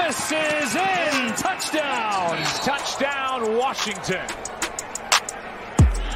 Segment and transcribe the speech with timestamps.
[0.00, 1.34] Thomas is in.
[1.34, 2.38] Touchdown.
[2.64, 4.26] Touchdown, Washington.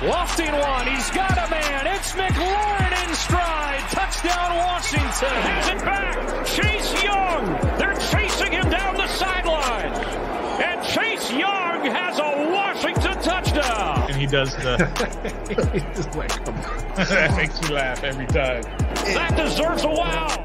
[0.03, 0.87] Lofting one.
[0.87, 1.87] He's got a man.
[1.89, 3.81] It's McLaurin in stride.
[3.91, 5.29] Touchdown, Washington.
[5.29, 6.47] Hands it back.
[6.47, 7.45] Chase Young.
[7.79, 9.93] They're chasing him down the sideline.
[10.63, 14.11] And Chase Young has a Washington touchdown.
[14.11, 14.79] And he does the.
[16.97, 18.63] that makes me laugh every time.
[18.63, 20.45] That deserves a wow.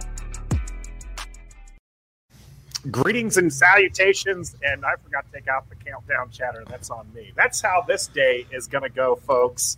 [2.90, 6.64] Greetings and salutations, and I forgot to take out the countdown chatter.
[6.66, 7.34] That's on me.
[7.36, 9.78] That's how this day is going to go, folks.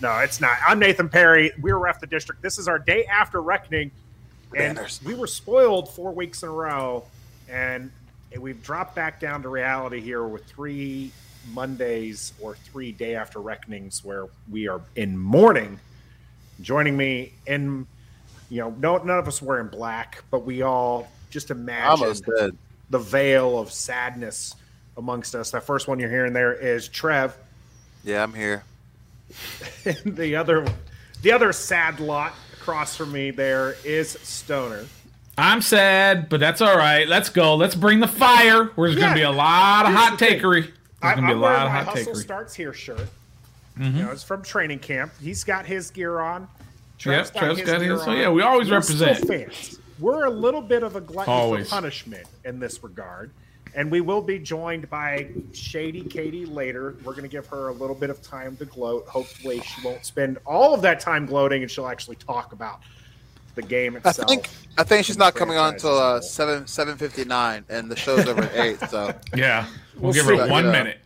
[0.00, 0.58] No, it's not.
[0.66, 1.52] I'm Nathan Parry.
[1.60, 2.42] We're Ref the District.
[2.42, 3.92] This is our day after reckoning,
[4.56, 5.00] and Banners.
[5.04, 7.04] we were spoiled four weeks in a row,
[7.48, 7.92] and
[8.36, 11.12] we've dropped back down to reality here with three
[11.52, 15.78] Mondays or three day after reckonings where we are in mourning.
[16.60, 17.86] Joining me in,
[18.48, 22.24] you know, no, none of us were in black, but we all just imagine Almost
[22.38, 22.56] dead.
[22.90, 24.54] the veil of sadness
[24.96, 25.50] amongst us.
[25.52, 27.36] That first one you're hearing there is Trev.
[28.04, 28.64] Yeah, I'm here.
[29.84, 30.66] And the other
[31.22, 34.84] the other sad lot across from me there is Stoner.
[35.38, 37.08] I'm sad, but that's all right.
[37.08, 37.54] Let's go.
[37.54, 38.70] Let's bring the fire.
[38.76, 39.00] There's Yeah.
[39.00, 40.62] going to be a lot of Here's hot the takery.
[40.62, 42.16] There's I, going to be a I'm wearing lot of hot hustle takery.
[42.22, 43.08] starts here shirt.
[43.78, 43.96] Mhm.
[43.96, 45.12] You know, it's from training camp.
[45.22, 46.42] He's got his gear on.
[46.42, 46.48] Yep,
[46.98, 48.02] Trev's got gear his.
[48.02, 49.28] So yeah, we always We're still represent.
[49.28, 49.79] fans.
[50.00, 51.68] We're a little bit of a glutton Always.
[51.68, 53.30] for punishment in this regard.
[53.74, 56.96] And we will be joined by Shady Katie later.
[57.04, 59.06] We're going to give her a little bit of time to gloat.
[59.06, 62.80] Hopefully, she won't spend all of that time gloating and she'll actually talk about
[63.54, 64.18] the game itself.
[64.18, 64.28] I itself.
[64.46, 64.48] think
[64.78, 66.22] I think she's not coming on until uh, as a whole.
[66.22, 68.80] seven seven fifty nine, and the show's over at eight.
[68.90, 70.36] So Yeah, we'll, We'll give see.
[70.36, 70.72] her one Yeah.
[70.72, 70.98] minute.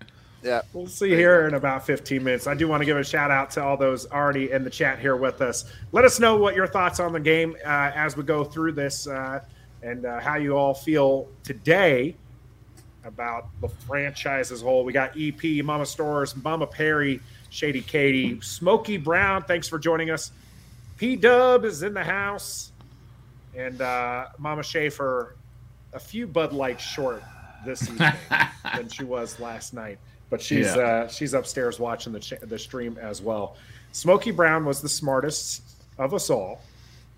[0.45, 2.47] Yeah, We'll see here in about 15 minutes.
[2.47, 4.99] I do want to give a shout out to all those already in the chat
[4.99, 5.65] here with us.
[5.93, 9.07] Let us know what your thoughts on the game uh, as we go through this
[9.07, 9.41] uh,
[9.83, 12.15] and uh, how you all feel today
[13.05, 14.85] about the franchise as a whole.
[14.85, 19.45] We got EP, Mama Stores, Mama Parry, Shady Katie, Smokey Brown.
[19.45, 20.31] Thanks for joining us.
[20.99, 22.73] P Dub is in the house,
[23.57, 25.37] and uh, Mama Schaefer,
[25.95, 27.23] a few Bud Lights short
[27.65, 28.13] this evening
[28.77, 29.99] than she was last night.
[30.35, 30.83] But she's Yeah.
[30.83, 33.57] uh, she's upstairs watching the ch- the stream as well.
[33.93, 35.63] Smokey Brown was the smartest
[35.97, 36.61] of us all.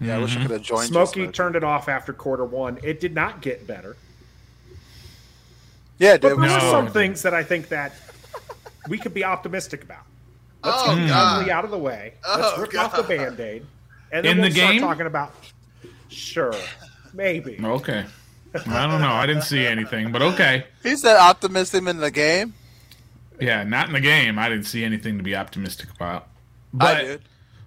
[0.03, 0.17] yeah.
[0.17, 0.83] I wish I could have joined.
[0.83, 1.33] you, Smokey Smokey.
[1.33, 2.79] turned it off after quarter one.
[2.83, 3.97] It did not get better.
[5.97, 6.53] Yeah, But there No.
[6.57, 7.95] were some things that I think that
[8.87, 10.03] we could be optimistic about.
[10.63, 11.39] Let's Oh, get the God.
[11.41, 12.13] ugly out of the way.
[12.23, 13.09] Oh, Let's rip off the God.
[13.09, 13.65] band-aid.
[14.13, 14.81] And then In we'll the start game?
[14.83, 15.35] talking about
[16.11, 16.53] sure.
[17.15, 17.59] Maybe.
[17.65, 18.05] Okay.
[18.67, 19.13] I don't know.
[19.13, 20.67] I didn't see anything, but okay.
[20.83, 22.53] He said optimism in the game.
[23.41, 24.39] Yeah, not in the game.
[24.39, 26.23] I didn't see anything to be optimistic about.
[26.25, 26.27] I
[26.73, 27.23] But did.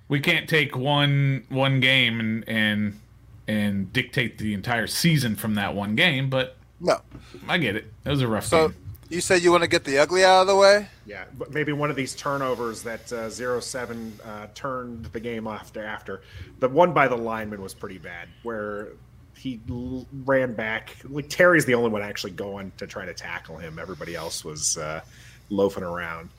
[0.07, 2.99] we can't take one one game and and
[3.47, 6.29] and dictate the entire season from that one game.
[6.29, 7.01] But No.
[7.47, 7.91] I get it.
[8.05, 8.77] It was a rough So game.
[9.09, 10.87] you said you want to get the ugly out of the way.
[11.05, 15.47] Yeah, but maybe one of these turnovers that uh, zero seven uh, turned the game
[15.47, 16.21] after after
[16.59, 18.89] the one by the lineman was pretty bad, where
[19.35, 20.95] he l- ran back.
[21.09, 23.79] Like Terry's the only one actually going to try to tackle him.
[23.79, 25.01] Everybody else was uh,
[25.49, 26.29] loafing around.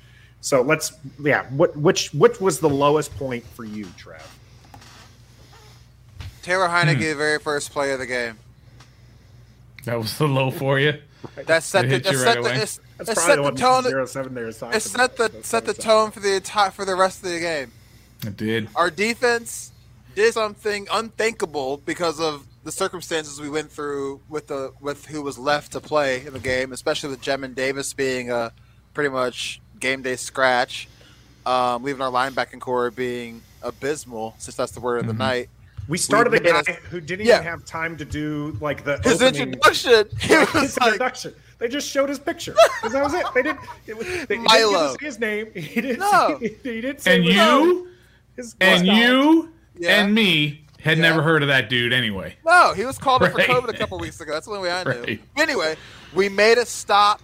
[0.41, 1.45] So let's yeah.
[1.51, 4.27] What which what was the lowest point for you, Trev?
[6.43, 7.01] Taylor Heinicke, Hmm.
[7.03, 8.39] the very first play of the game.
[9.85, 10.95] That was the low for you.
[11.47, 12.63] That set the, hit that you set right the, away?
[12.63, 13.83] it's, That's it set the the tone.
[13.83, 16.87] zero seven there is talking It set the set the tone for the entire for
[16.87, 17.73] the rest of the game.
[18.27, 18.69] It did.
[18.75, 19.73] Our defense
[20.15, 25.39] did something unthinkable because of the circumstances we went through with the with who was
[25.39, 28.53] left to play in the game, especially with Jamin Davis being a
[28.95, 30.89] pretty much game day scratch,
[31.47, 35.19] um, leaving our linebacking core being abysmal, since that's the word of the Mhm.
[35.19, 35.49] night.
[35.89, 37.37] We started We a guy us- who didn't Yeah.
[37.37, 40.29] even have time to do like the His opening- introduction, he
[40.61, 41.35] his like, introduction.
[41.59, 42.55] They just showed his picture.
[42.81, 43.27] 'Cause that was it.
[43.35, 43.61] They didn't.
[43.87, 44.79] It was, they, he didn't give Milo.
[44.93, 45.49] us his name.
[45.55, 45.99] He didn't.
[46.01, 46.39] No.
[46.41, 47.89] Say, he didn't say And you
[48.37, 48.97] his and mustache.
[49.11, 50.01] you Yeah.
[50.03, 51.03] and me had Yeah.
[51.03, 52.37] never heard of that dude anyway.
[52.47, 54.33] No, he was called up for COVID a couple weeks ago.
[54.33, 54.91] That's the only way I knew.
[55.07, 55.21] Right.
[55.37, 55.77] Anyway,
[56.15, 57.21] we made a stop.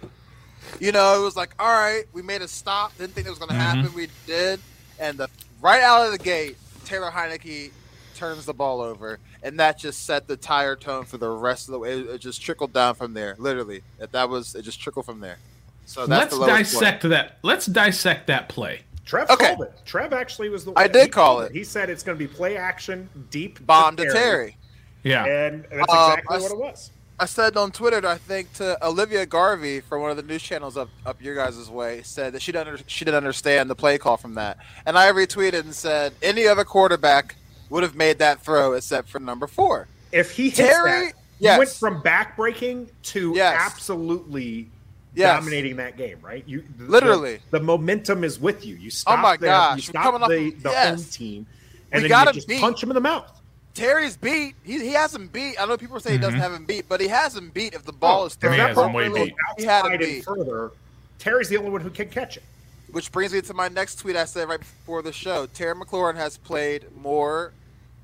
[0.79, 2.97] You know, it was like, all right, we made a stop.
[2.97, 3.59] Didn't think it was going to Mhm.
[3.59, 3.93] happen.
[3.93, 4.59] We did,
[4.99, 5.29] and the
[5.61, 7.71] right out of the gate, Taylor Heinicke
[8.15, 11.73] turns the ball over, and that just set the tire tone for the rest of
[11.73, 11.99] the way.
[11.99, 13.35] It, it just trickled down from there.
[13.37, 14.61] Literally, that, that was it.
[14.63, 15.37] Just trickled from there.
[15.85, 16.83] So that's Let's the lowest point.
[16.83, 17.37] dissect that.
[17.43, 18.81] Let's dissect that play.
[19.05, 19.55] Trev Okay.
[19.55, 19.73] called it.
[19.85, 20.71] Trev actually was the.
[20.71, 20.83] one.
[20.83, 21.55] I did call called it.
[21.55, 24.57] He said it's going to be play action, deep Bomb to Terry.
[25.03, 25.23] Yeah.
[25.25, 26.91] and that's Uh, exactly I what it was.
[27.19, 30.77] I said on Twitter, I think to Olivia Garvey from one of the news channels
[30.77, 33.97] up up your guys' way, said that she didn't under, she didn't understand the play
[33.97, 37.35] call from that, and I retweeted and said any other quarterback
[37.69, 39.87] would have made that throw except for number four.
[40.11, 41.55] If he hits Terry, that, Yes.
[41.55, 43.55] you went from backbreaking to Yes.
[43.65, 44.69] absolutely
[45.15, 45.35] Yes.
[45.39, 46.43] dominating that game, right?
[46.47, 47.37] You the- Literally.
[47.49, 48.75] the, the momentum is with you.
[48.75, 51.47] You oh stop my the, gosh, you stop coming off the, the home team,
[51.91, 52.61] and We then you just beat.
[52.61, 53.36] punch him in the mouth.
[53.77, 54.55] Terry's beat.
[54.63, 55.55] He, he has him beat.
[55.59, 57.83] I know people say he doesn't have him beat, but he has him beat if
[57.83, 59.33] the ball is thrown he has him way beat.
[59.57, 60.23] He had him beat.
[60.25, 60.71] further.
[61.19, 62.43] Terry's the only one who can catch it.
[62.91, 65.45] Which brings me to my next tweet I said right before the show.
[65.47, 67.51] Terry McLaurin has played more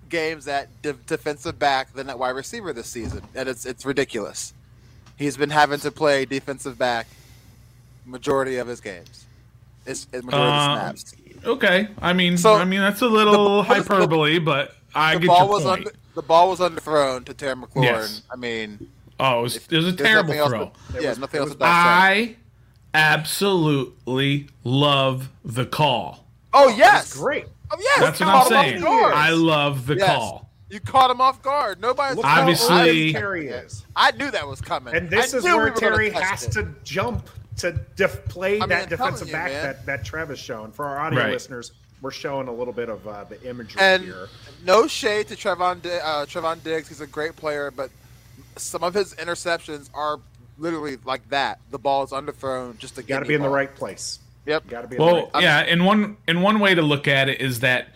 [0.09, 4.53] games at de- defensive back than at wide receiver this season, and it's it's ridiculous.
[5.17, 7.07] He's been having to play defensive back
[8.05, 9.25] majority of his games.
[9.85, 11.45] It's, it's majority Um, of the snaps.
[11.45, 15.13] Okay, I mean, So, I mean that's a little the ball was- hyperbole, but I
[15.15, 15.77] The get ball your was point.
[15.79, 17.83] under the ball was underthrown to Terry McLaurin.
[17.83, 18.21] Yes.
[18.31, 18.87] I mean,
[19.19, 20.71] oh, it was, it was a there's terrible nothing else throw.
[20.97, 21.63] to- yeah, was- nothing else was to.
[21.65, 22.35] I
[22.93, 26.25] absolutely love the call.
[26.53, 27.45] Oh yes, Great.
[27.71, 27.99] Oh, yes.
[27.99, 28.83] That's what I'm saying.
[28.85, 30.05] I love the Yes.
[30.07, 30.49] call.
[30.69, 31.81] You caught him off guard.
[31.81, 32.15] Nobody.
[32.15, 33.83] Look Obviously- Terry is.
[33.95, 34.95] I knew that was coming.
[34.95, 36.51] And this I is where we Terry has it.
[36.53, 39.63] to jump to def- play mean, that I'm defensive telling you, back man.
[39.63, 40.71] that, that Trev is showing.
[40.71, 41.31] For our audio Right.
[41.31, 44.27] listeners, we're showing a little bit of uh, the imagery And here.
[44.65, 46.87] No shade to Trevon Di- uh, Trevon Diggs.
[46.87, 47.89] He's a great player, but
[48.57, 50.19] some of his interceptions are
[50.57, 51.59] literally like that.
[51.71, 54.19] The ball is underthrown just to got to be in the right place.
[54.45, 54.67] Yep.
[54.67, 57.07] Got to be in the Well, right yeah, and one and one way to look
[57.07, 57.89] at it is that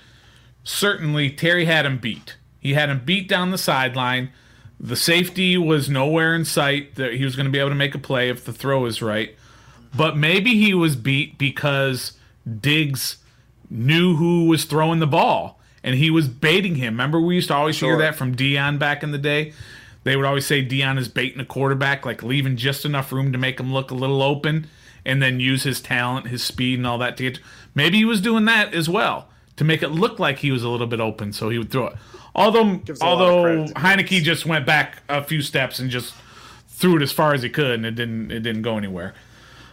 [0.63, 2.37] certainly Terry had him beat.
[2.59, 4.31] He had him beat down the sideline.
[4.79, 7.95] The safety was nowhere in sight that he was going to be able to make
[7.95, 9.35] a play if the throw is right.
[9.95, 12.13] But maybe he was beat because
[12.59, 13.17] Diggs
[13.69, 15.56] knew who was throwing the ball
[15.88, 16.95] and he was baiting him.
[16.95, 19.54] Remember, we used to always hear that from Deion back in the day.
[20.04, 23.38] They would always say Deion is baiting a quarterback, like leaving just enough room to
[23.38, 24.68] make him look a little open,
[25.06, 27.39] and then use his talent, his speed, and all that to get.
[27.74, 30.68] Maybe he was doing that as well to make it look like he was a
[30.68, 31.95] little bit open, so he would throw it.
[32.36, 36.13] Although, Gives a lot of although Heinicke just went back a few steps and just
[36.68, 38.30] threw it as far as he could, and it didn't.
[38.30, 39.13] It didn't go anywhere.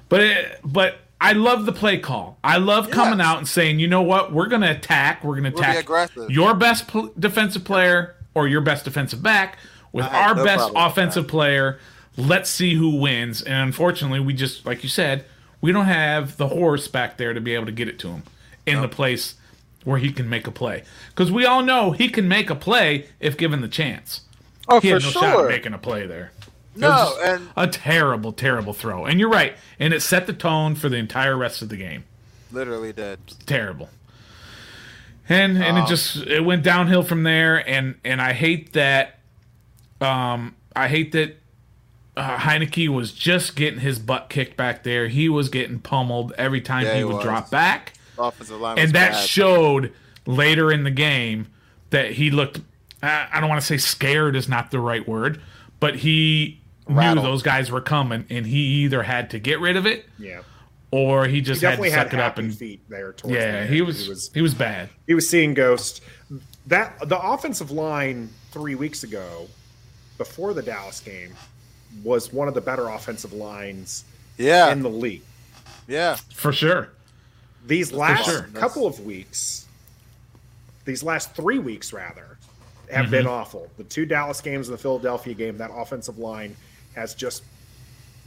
[0.09, 2.39] But it, but I love the play call.
[2.45, 5.25] I love coming out and saying, you know what, we're going to attack.
[5.25, 6.31] We're going to be attack aggressive.
[6.31, 9.59] your best pl- defensive player or your best defensive back
[9.93, 11.79] with I our no best offensive player.
[12.17, 13.43] Let's see who wins.
[13.43, 15.25] And unfortunately, we just like you said,
[15.61, 18.23] we don't have the horse back there to be able to get it to him
[18.67, 19.37] in the place
[19.85, 20.83] where he can make a play.
[21.09, 24.23] Because we all know he can make a play if given the chance.
[24.69, 26.33] Oh, he for had no shot at making a play there.
[26.76, 29.05] No, and a terrible, terrible throw.
[29.06, 29.56] And you're right.
[29.79, 32.05] And it set the tone for the entire rest of the game.
[32.50, 33.19] literally did.
[33.47, 33.88] Terrible.
[35.29, 37.67] And and it just it went downhill from there.
[37.69, 39.19] And and I hate that.
[40.00, 41.37] Um, I hate that.
[42.17, 45.09] Uh, Heinicke was just getting his butt kicked back there.
[45.09, 47.25] He was getting pummeled every time Yeah, he would was.
[47.25, 49.25] drop back Offensive line, and that bad.
[49.27, 49.93] showed
[50.27, 51.49] later in the game
[51.91, 52.61] that he looked
[53.03, 55.41] I don't want to say scared is not the right word,
[55.81, 57.25] but he Rattled.
[57.25, 60.41] knew those guys were coming and he either had to get rid of it Yeah.
[60.91, 63.23] or he He just had to definitely had, suck it up and feet there towards
[63.37, 63.71] the yeah, end.
[63.75, 64.91] he was, he was bad.
[65.07, 66.01] he was seeing ghosts.
[66.67, 69.49] That the offensive line three weeks ago,
[70.19, 71.35] before the Dallas game,
[72.03, 74.05] was one of the better offensive lines
[74.39, 75.23] Yeah, in the league.
[75.89, 76.17] yeah.
[76.35, 76.91] For sure.
[77.67, 78.43] These last sure.
[78.55, 79.67] couple of weeks,
[80.85, 82.37] these last three weeks rather,
[82.91, 83.33] have been Mm-hmm.
[83.33, 83.71] awful.
[83.79, 86.56] The two Dallas games and the Philadelphia game, that offensive line
[86.94, 87.43] has just.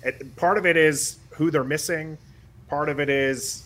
[0.04, 2.18] It, part of it is who they're missing.
[2.70, 3.64] Part of it is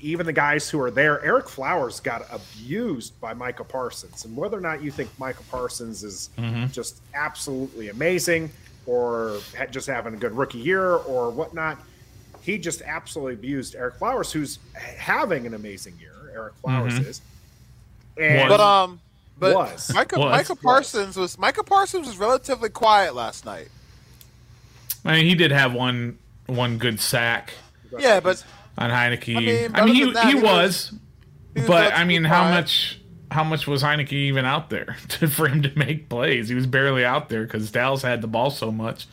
[0.00, 1.18] even the guys who are there.
[1.18, 6.04] Ereck Flowers got abused by Micah Parsons, and whether or not you think Micah Parsons
[6.04, 6.66] is Mm-hmm.
[6.72, 8.50] just absolutely amazing
[8.86, 11.78] or ha- just having a good rookie year or whatnot,
[12.40, 16.12] he just absolutely abused Ereck Flowers, who's having an amazing year.
[16.34, 17.06] Ereck Flowers Mhm.
[17.06, 17.20] is,
[18.16, 19.00] and But um,
[19.38, 19.92] but Was.
[19.92, 20.30] Micah, Was.
[20.48, 23.68] Micah Parsons was Micah Parsons was relatively quiet last night.
[25.08, 27.54] I mean, he did have one one good sack
[27.98, 28.44] Yeah, but
[28.76, 29.34] on Heinicke.
[29.74, 30.92] I I mean, mean, he, that, he he was- was,
[31.54, 32.54] he was but I mean, how quiet.
[32.54, 33.00] much
[33.30, 36.48] how much was Heinicke even out there to, for him to make plays?
[36.48, 39.06] He was barely out there because Dallas had the ball so much,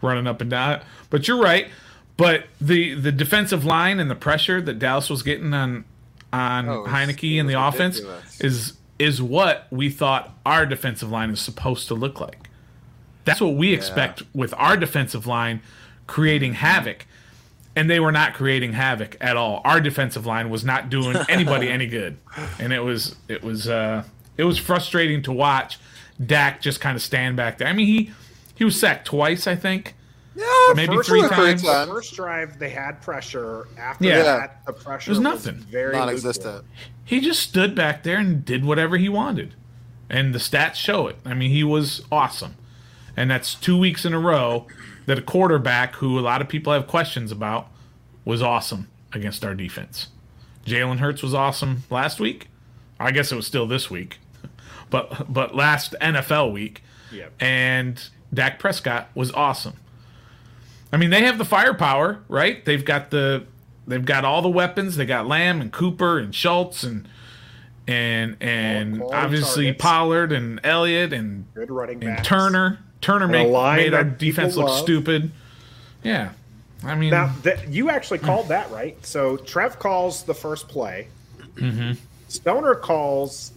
[0.00, 0.80] running up and down.
[1.10, 1.68] But you're right.
[2.16, 5.84] But the the defensive line and the pressure that Dallas was getting on
[6.32, 8.00] on Oh, Heinicke and the was offense
[8.40, 12.47] is is what we thought our defensive line is supposed to look like.
[13.28, 15.60] That's what we expect with our defensive line
[16.06, 17.06] creating havoc.
[17.76, 19.60] And they were not creating havoc at all.
[19.64, 22.16] Our defensive line was not doing anybody any good.
[22.58, 24.02] And it was it was uh
[24.36, 25.78] it was frustrating to watch
[26.24, 27.68] Dak just kind of stand back there.
[27.68, 28.10] I mean he
[28.56, 29.94] he was sacked twice, I think.
[30.34, 30.44] yeah,
[30.74, 31.62] Maybe first three times.
[31.62, 33.68] The first drive, they had pressure.
[33.78, 34.22] After Yeah.
[34.22, 35.54] that, the pressure There's was nothing.
[35.70, 36.44] very non-existent.
[36.46, 36.64] lukewarm.
[37.04, 39.54] He just stood back there and did whatever he wanted.
[40.10, 41.16] And the stats show it.
[41.24, 42.56] I mean, he was awesome.
[43.18, 44.66] And that's two weeks in a row
[45.06, 47.66] that a quarterback who a lot of people have questions about
[48.24, 50.06] was awesome against our defense.
[50.64, 52.46] Jalen Hurts was awesome last week.
[53.00, 54.18] I guess it was still this week,
[54.90, 56.84] but but last NFL week.
[57.10, 57.32] Yep.
[57.40, 59.74] And Dak Prescott was awesome.
[60.92, 62.64] I mean, they have the firepower, right?
[62.64, 63.46] They've got the
[63.88, 64.96] they've got all the weapons.
[64.96, 67.08] They got Lamb and Cooper and Schultz and
[67.88, 69.82] and and obviously targets.
[69.82, 72.28] Pollard and Elliott and Good running and backs.
[72.28, 72.78] Turner.
[73.00, 74.78] Turner a made, our defense look love.
[74.80, 75.30] stupid.
[76.02, 76.30] Yeah,
[76.84, 79.04] I mean, Now, that you actually called that right.
[79.06, 81.08] So Trev calls the first play.
[81.56, 81.92] Mm-hmm.
[82.28, 83.52] Stoner calls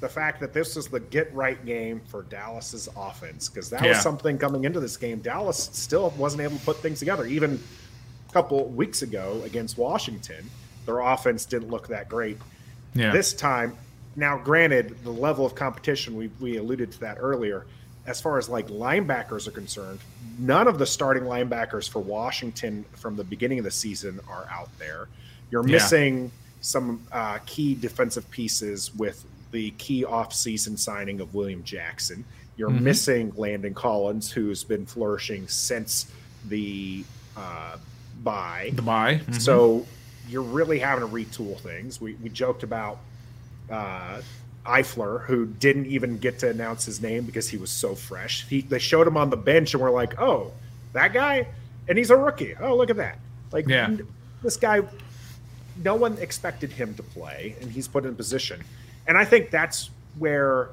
[0.00, 3.90] the fact that this is the get right game for Dallas's offense because that Yeah.
[3.90, 5.18] was something coming into this game.
[5.20, 7.26] Dallas still wasn't able to put things together.
[7.26, 7.60] Even
[8.28, 10.48] a couple weeks ago against Washington,
[10.86, 12.38] their offense didn't look that great.
[12.94, 13.76] yeah, This time,
[14.16, 17.66] now granted, the level of competition we we alluded to that earlier.
[18.06, 20.00] As far as like linebackers are concerned,
[20.38, 24.70] none of the starting linebackers for Washington from the beginning of the season are out
[24.78, 25.08] there.
[25.50, 25.74] You're Yeah.
[25.74, 32.24] missing some uh, key defensive pieces with the key offseason signing of William Jackson.
[32.56, 32.84] You're Mm-hmm.
[32.84, 36.10] missing Landon Collins, who's been flourishing since
[36.48, 37.04] the
[37.36, 37.76] uh,
[38.22, 38.70] bye.
[38.74, 39.16] the buy.
[39.26, 39.40] Mhm.
[39.40, 39.86] So
[40.28, 42.00] you're really having to retool things.
[42.00, 42.98] We, we joked about
[43.70, 44.20] uh,
[44.66, 48.46] Eifler, who didn't even get to announce his name because he was so fresh.
[48.48, 50.52] He, they showed him on the bench and we're like, oh,
[50.92, 51.46] that guy?
[51.88, 52.54] And he's a rookie.
[52.60, 53.18] Oh, look at that.
[53.52, 53.96] Like, Yeah.
[54.42, 54.80] this guy,
[55.82, 58.62] no one expected him to play, and he's put in position.
[59.06, 60.70] And I think that's where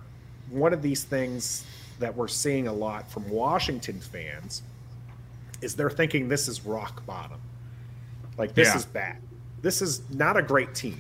[0.50, 1.66] one of these things
[2.00, 4.62] that we're seeing a lot from Washington fans
[5.62, 7.40] is they're thinking this is rock bottom.
[8.38, 8.76] Like this Yeah.
[8.78, 9.18] is bad.
[9.62, 11.00] This is not a great team,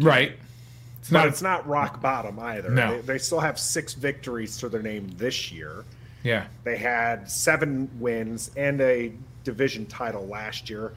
[0.00, 0.36] right.
[1.04, 1.28] It's but not.
[1.28, 2.70] it's not rock bottom either.
[2.70, 2.94] No.
[2.96, 5.84] They, they still have six victories to their name this year.
[6.22, 9.12] yeah, They had seven wins and a
[9.44, 10.94] division title last year.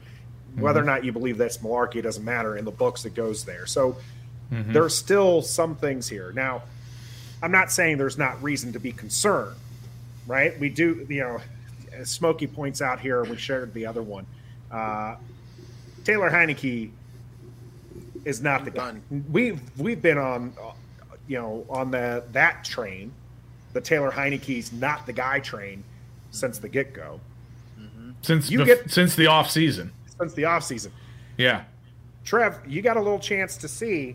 [0.56, 2.56] Whether or not you believe that's malarkey doesn't matter.
[2.56, 3.66] In the books, it goes there.
[3.66, 3.98] So
[4.50, 6.32] there's still some things here.
[6.32, 6.62] Now,
[7.42, 9.56] I'm not saying there's not reason to be concerned,
[10.26, 10.58] right?
[10.58, 11.40] We do, you know,
[11.92, 14.24] as Smokey points out here, we shared the other one.
[14.72, 15.16] Uh,
[16.04, 16.90] Taylor Heinicke
[18.28, 18.94] is not the guy.
[19.30, 20.72] We've we've been on, uh,
[21.26, 23.10] you know, on the that train,
[23.72, 25.82] the Taylor Heinicke's not the guy train
[26.30, 27.20] since the get go,
[28.22, 29.92] since You bef- get- since the off season.
[30.20, 30.90] since the offseason.
[31.38, 31.62] Yeah,
[32.24, 34.14] Trev, you got a little chance to see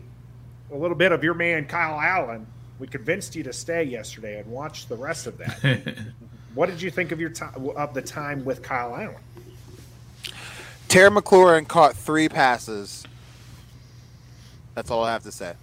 [0.70, 2.46] a little bit of your man Kyle Allen.
[2.78, 5.96] We convinced you to stay yesterday and watch the rest of that.
[6.54, 9.16] what did you think of your time of the time with Kyle Allen?
[10.88, 13.04] Terry McLaurin caught three passes.
[14.74, 15.54] That's all I have to say.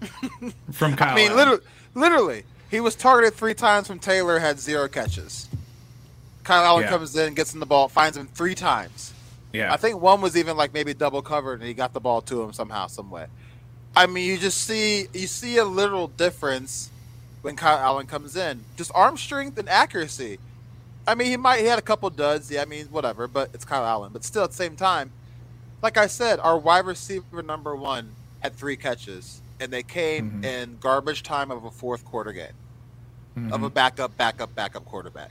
[0.72, 1.12] from Kyle.
[1.12, 1.60] I mean, literally,
[1.94, 5.48] literally, he was targeted three times from Taylor, had zero catches.
[6.44, 6.90] Kyle Allen Yeah.
[6.90, 9.12] comes in, gets in the ball, finds him three times.
[9.52, 12.20] Yeah, I think one was even like maybe double covered, and he got the ball
[12.22, 13.26] to him somehow, some way.
[13.96, 16.90] I mean, you just see you see a literal difference
[17.42, 20.38] when Kyle Allen comes in, just arm strength and accuracy.
[21.06, 22.62] I mean, he might he had a couple duds, yeah.
[22.62, 24.10] I mean, whatever, but it's Kyle Allen.
[24.12, 25.12] But still, at the same time,
[25.82, 28.10] like I said, our wide receiver number one
[28.44, 30.44] had three catches, and they came Mhm.
[30.44, 32.52] in garbage time of a fourth quarter game
[33.36, 33.52] Mhm.
[33.52, 35.30] of a backup, backup, backup quarterback.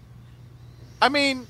[1.00, 1.46] I mean,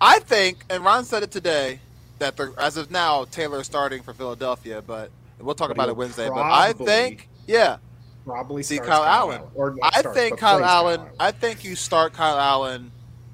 [0.00, 1.80] I think, and Ron said it today,
[2.20, 5.10] that the, as of now, Taylor is starting for Philadelphia, but
[5.40, 6.28] we'll talk about it Wednesday.
[6.28, 7.78] But I think, yeah,
[8.24, 9.42] Probably see starts Kyle, Allen.
[9.54, 11.00] or I starts, think but Kyle Allen.
[11.18, 12.92] I think you start Kyle Allen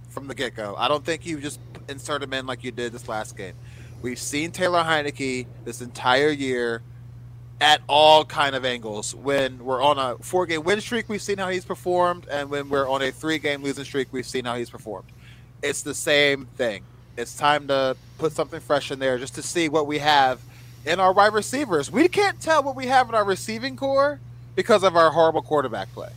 [0.09, 0.75] from the get go.
[0.79, 3.55] I don't think you just insert him in like you did this last game.
[4.01, 6.81] We've seen Taylor Heinicke this entire year
[7.61, 9.15] at all kind of angles.
[9.15, 12.69] When we're on a four game win streak, we've seen how he's performed, and when
[12.69, 15.09] we're on a three game losing streak, we've seen how he's performed.
[15.63, 16.83] It's the same thing.
[17.17, 20.41] It's time to put something fresh in there just to see what we have
[20.87, 21.91] in our wide receivers.
[21.91, 24.21] We can't tell what we have in our receiving core
[24.55, 26.11] because of our horrible quarterback play.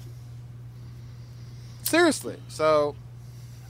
[1.84, 2.38] Seriously.
[2.48, 2.96] So,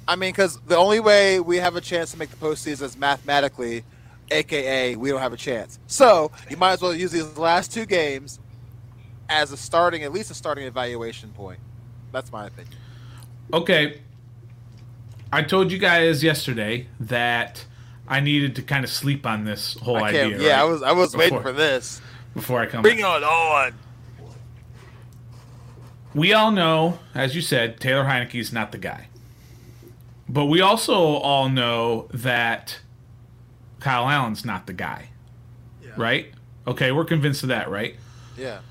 [0.08, 2.98] I mean, because the only way we have a chance to make the postseason is
[2.98, 3.84] mathematically,
[4.32, 5.80] aka we don't have a chance.
[5.88, 8.40] So you might as well use these last two games
[9.30, 11.60] as a starting, at least a starting evaluation point.
[12.12, 12.76] That's my opinion.
[13.52, 14.00] okay.
[15.32, 17.66] I told you guys yesterday that
[18.08, 20.40] I needed to kind of sleep on this whole I idea.
[20.40, 20.84] yeah, I was.
[20.84, 22.02] I was waiting for this.
[22.36, 22.84] before I come.
[22.84, 23.74] Bring it on.
[26.14, 29.08] we all know, as you said, Taylor Heinicke is not the guy.
[30.30, 32.80] But we also all know that
[33.84, 35.10] Kyle Allen's not the guy.
[35.96, 36.32] Right?
[36.66, 37.96] Okay, we're convinced of that, right?
[38.36, 38.62] Yeah.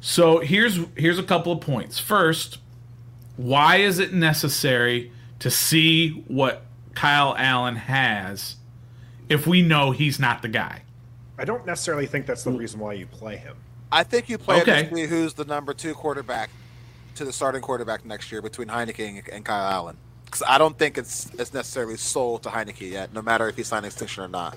[0.00, 2.00] So here's here's a couple of points.
[2.00, 2.58] First,
[3.36, 6.62] why is it necessary to see what
[6.94, 8.56] Kyle Allen has
[9.28, 10.82] if we know he's not the guy?
[11.38, 13.56] I don't necessarily think that's the reason why you play him.
[13.92, 14.86] I think you play Okay.
[14.86, 15.06] okay.
[15.06, 16.50] who's the number two quarterback
[17.14, 19.98] to the starting quarterback next year between Heinicke and, and Kyle Allen.
[20.30, 23.66] Because I don't think it's it's necessarily sold to Heinicke yet, no matter if he's
[23.66, 24.56] signing extension or not.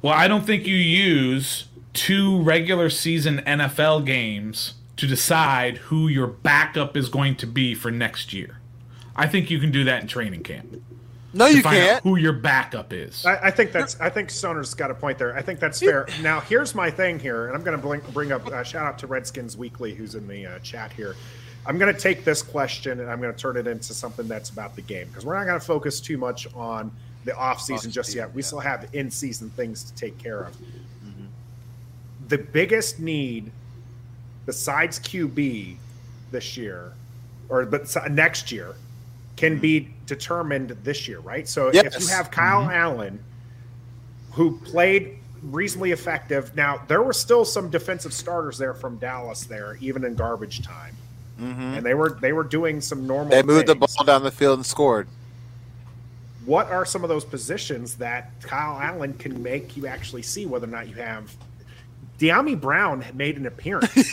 [0.00, 6.26] Well, I don't think you use two regular season NFL games to decide who your
[6.26, 8.60] backup is going to be for next year.
[9.14, 10.82] I think you can do that in training camp.
[11.32, 12.02] No, to you find can't.
[12.02, 13.24] who your backup is.
[13.24, 14.00] I, I think that's.
[14.00, 15.36] I think Stoner's got a point there.
[15.36, 16.06] I think that's fair.
[16.22, 18.46] Now, here's my thing here, and I'm going to bring, bring up.
[18.46, 21.14] Uh, shout out to Redskins Weekly, who's in the uh, chat here.
[21.66, 24.50] I'm going to take this question and I'm going to turn it into something that's
[24.50, 26.90] about the game because we're not going to focus too much on
[27.24, 28.32] the off season just yet.
[28.32, 28.46] We yeah.
[28.46, 30.56] still have in season things to take care of.
[30.56, 31.26] Mm-hmm.
[32.28, 33.52] The biggest need,
[34.46, 35.76] besides QB,
[36.30, 36.92] this year,
[37.48, 38.74] or but next year,
[39.36, 39.60] can mm-hmm.
[39.60, 41.46] be determined this year, right?
[41.46, 42.70] So if you have Kyle mm-hmm.
[42.70, 43.24] Allen,
[44.32, 46.54] who played reasonably effective.
[46.54, 50.94] Now there were still some defensive starters there from Dallas there, even in garbage time,
[51.40, 51.60] Mm-hmm.
[51.62, 53.30] and they were they were doing some normal.
[53.30, 55.08] They moved the ball down the field and scored.
[56.44, 60.66] What are some of those positions that Kyle Allen can make you actually see whether
[60.66, 61.34] or not you have?
[62.18, 63.92] Dyami Brown made an appearance.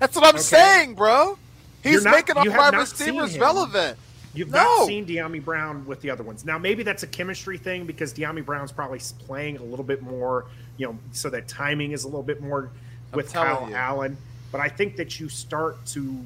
[0.00, 1.38] That's what I'm saying, bro.
[1.82, 3.98] He's not- making have wide receivers relevant.
[4.34, 4.58] You've No.
[4.62, 6.44] not seen Dyami Brown with the other ones.
[6.44, 10.44] Now, maybe that's a chemistry thing because Dyami Brown's probably playing a little bit more,
[10.76, 12.70] you know, so that timing is a little bit more
[13.14, 13.74] with Kyle you.
[13.74, 14.18] Allen.
[14.52, 16.18] But I think that you start to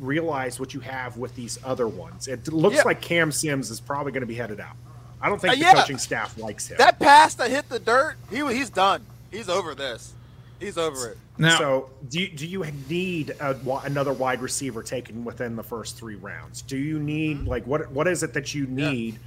[0.00, 2.28] realize what you have with these other ones.
[2.28, 2.82] It looks Yeah.
[2.84, 4.76] like Cam Sims is probably going to be headed out.
[5.20, 5.74] I don't think Uh, the yeah.
[5.74, 6.76] coaching staff likes him.
[6.78, 9.04] That pass that hit the dirt, he he's done.
[9.32, 10.12] He's over this.
[10.60, 11.18] He's over it.
[11.36, 15.96] Now, so, do you, do you need a, another wide receiver taken within the first
[15.96, 16.62] three rounds?
[16.62, 19.18] Do you need like what what is it that you need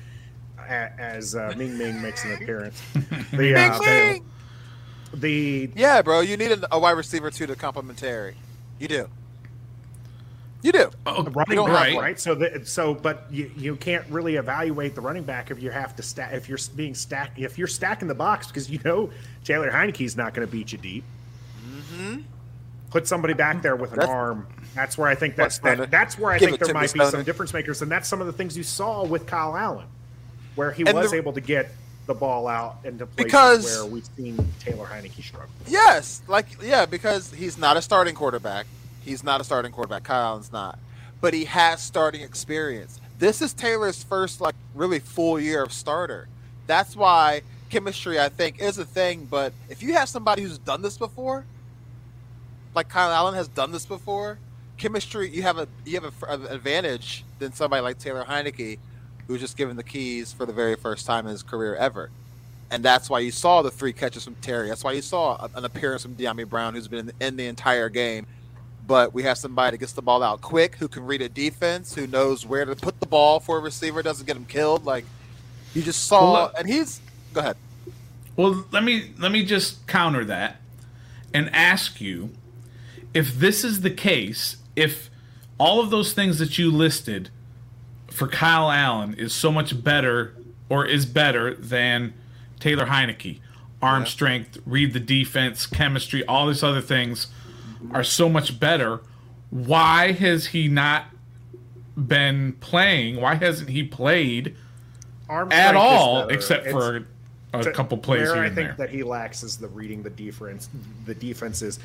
[0.59, 2.81] a, as uh, Ming Ming makes an appearance?
[3.31, 4.13] The, uh, Bing, bing.
[4.13, 4.21] the,
[5.13, 8.35] the Yeah, bro, you need a, a wide receiver too to complementary.
[8.79, 9.09] You do.
[10.63, 10.91] You do.
[11.07, 11.97] oh, running don't back, right.
[11.97, 12.19] right?
[12.19, 15.95] So, the, so, but you, you can't really evaluate the running back if you have
[15.95, 19.09] to stack if you're being stacked if you're stacking the box because you know
[19.43, 21.03] Taylor Heinicke's not going to beat you deep.
[22.91, 24.01] Put somebody back there with an Mm-hmm.
[24.01, 24.47] That's- arm.
[24.73, 27.23] That's where I think that's that, that's where I Give think there might be some
[27.23, 29.85] difference makers, and that's some of the things you saw with Kyle Allen,
[30.55, 31.71] where he And was the- able to get
[32.07, 35.49] the ball out into places Because- where we've seen Taylor Heinicke struggle.
[35.67, 38.65] Yes, like yeah, because he's not a starting quarterback.
[39.03, 40.03] He's not a starting quarterback.
[40.03, 40.77] Kyle Allen's not,
[41.21, 42.99] but he has starting experience.
[43.19, 46.27] This is Taylor's first like really full year of starter.
[46.67, 49.27] That's why chemistry, I think, is a thing.
[49.29, 51.45] But if you have somebody who's done this before,
[52.75, 54.37] like Kyle Allen has done this before,
[54.77, 58.77] chemistry you have a you have a, an advantage than somebody like Taylor Heinicke,
[59.27, 62.09] who's just given the keys for the very first time in his career ever.
[62.69, 64.69] And that's why you saw the three catches from Terry.
[64.69, 67.47] That's why you saw a- an appearance from Dyami Brown, who's been in, in the
[67.47, 68.25] entire game.
[68.87, 71.93] But we have somebody that gets the ball out quick, who can read a defense,
[71.93, 74.85] who knows where to put the ball for a receiver, doesn't get him killed.
[74.85, 75.05] Like
[75.73, 77.01] you just saw, Well, and he's
[77.33, 77.57] go ahead.
[78.35, 80.57] Well, let me let me just counter that
[81.33, 82.31] and ask you
[83.13, 85.09] if this is the case, if
[85.57, 87.29] all of those things that you listed
[88.11, 90.35] for Kyle Allen is so much better
[90.69, 92.13] or is better than
[92.59, 93.39] Taylor Heinicke.
[93.81, 97.27] Arm strength, read the defense, chemistry, all these other things
[97.91, 99.01] are so much better.
[99.49, 101.05] Why has he not
[101.97, 103.19] been playing?
[103.19, 104.55] Why hasn't he played
[105.27, 106.33] Arm at all better.
[106.35, 107.05] except It's- for
[107.53, 108.87] a to- couple plays where here I and think there?
[108.87, 110.69] that he lacks is the reading the defense.
[111.05, 111.79] The defenses,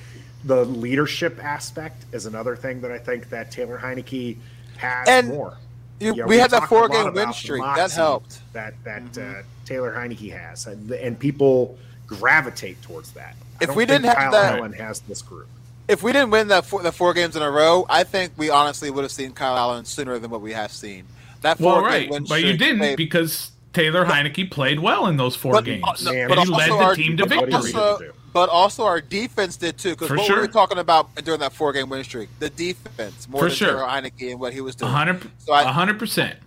[0.44, 4.36] the leadership aspect is another thing that I think that Taylor Heinicke
[4.76, 5.56] has And more.
[5.98, 7.62] You, Yeah, we had that talked a lot four-game win streak.
[7.62, 8.40] That helped.
[8.52, 13.34] That that uh, Taylor Heinicke has, and, and people gravitate towards that.
[13.60, 15.48] I If don't we didn't have Kyle that- Allen has this group.
[15.88, 18.50] If we didn't win that four, the four games in a row, I think we
[18.50, 21.04] honestly would have seen Kyle Allen sooner than what we have seen.
[21.42, 25.16] That Well, four-game right, win but you didn't made- because Taylor Heinicke played well in
[25.16, 25.84] those four But- games.
[26.06, 27.72] uh, no, but he led the our- team to but what he victory.
[27.80, 28.12] also, do.
[28.36, 29.92] But also our defense did too.
[29.92, 30.42] Because what sure.
[30.42, 32.28] were talking about during that four-game win streak?
[32.38, 33.68] The defense more For than sure.
[33.68, 34.92] Taylor Heinicke and what he was doing.
[34.92, 36.38] hundred, So I- a hundred percent.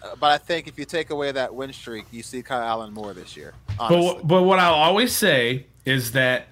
[0.00, 2.94] Uh, but I think if you take away that win streak, you see Kyle Allen
[2.94, 3.54] more this year.
[3.76, 6.46] But but what I'll always say is that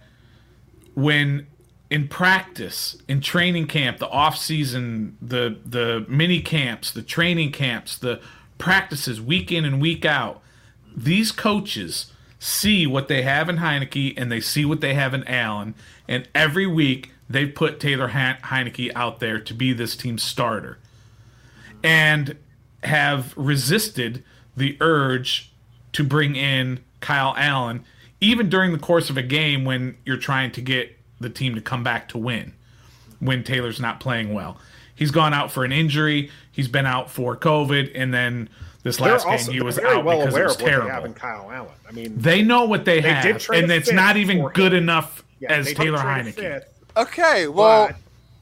[0.95, 1.47] when
[1.89, 7.97] in practice, in training camp, the off season, the the mini camps, the training camps,
[7.97, 8.21] the
[8.59, 10.43] practices, week in and week out,
[10.97, 12.11] these coaches
[12.45, 15.75] see what they have in Heinicke and they see what they have in Allen,
[16.07, 20.79] and every week they put Taylor Hein- Heinicke out there to be this team's starter.
[21.83, 22.37] and
[22.83, 24.23] have resisted
[24.57, 25.51] the urge
[25.93, 27.83] to bring in Kyle Allen,
[28.21, 31.61] even during the course of a game when you're trying to get the team to
[31.61, 32.53] come back to win,
[33.21, 34.59] when Taylor's not playing well.
[34.95, 36.31] He's gone out for an injury.
[36.53, 38.49] He's been out for COVID, and then
[38.85, 40.83] this last also game he was out well because it was of what they have
[40.87, 41.07] terrible.
[41.07, 41.71] in Kyle Allen.
[41.89, 44.85] I mean, They know what they, They have, did and it's not even good him.
[44.85, 46.35] enough yeah, as Taylor trade Heinicke.
[46.35, 47.97] fifth, Okay, well, but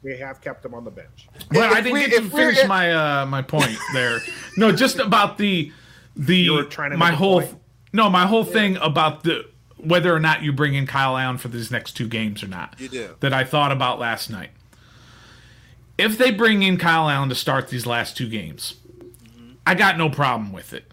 [0.04, 1.28] they have kept him on the bench.
[1.48, 4.18] But If I didn't we- get to finish in- my uh, my point there.
[4.58, 5.72] No, just about the
[6.16, 7.58] the You were trying to my whole point?
[7.94, 9.46] no my whole thing about the
[9.78, 12.74] whether or not you bring in Kyle Allen for these next two games or not.
[12.78, 13.16] You do.
[13.20, 14.50] that I thought about last night.
[15.98, 18.74] If they bring in Kyle Allen to start these last two games,
[19.66, 20.84] I got no problem with it.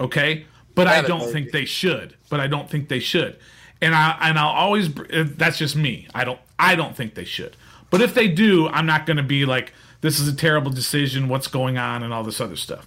[0.00, 2.14] Okay, but I don't think they should.
[2.30, 3.36] But I don't think they should.
[3.80, 6.08] And I and I'll always uh, that's just me.
[6.14, 7.56] I don't I don't think they should.
[7.90, 11.28] But if they do, I'm not going to be like this is a terrible decision.
[11.28, 12.86] What's going on and all this other stuff.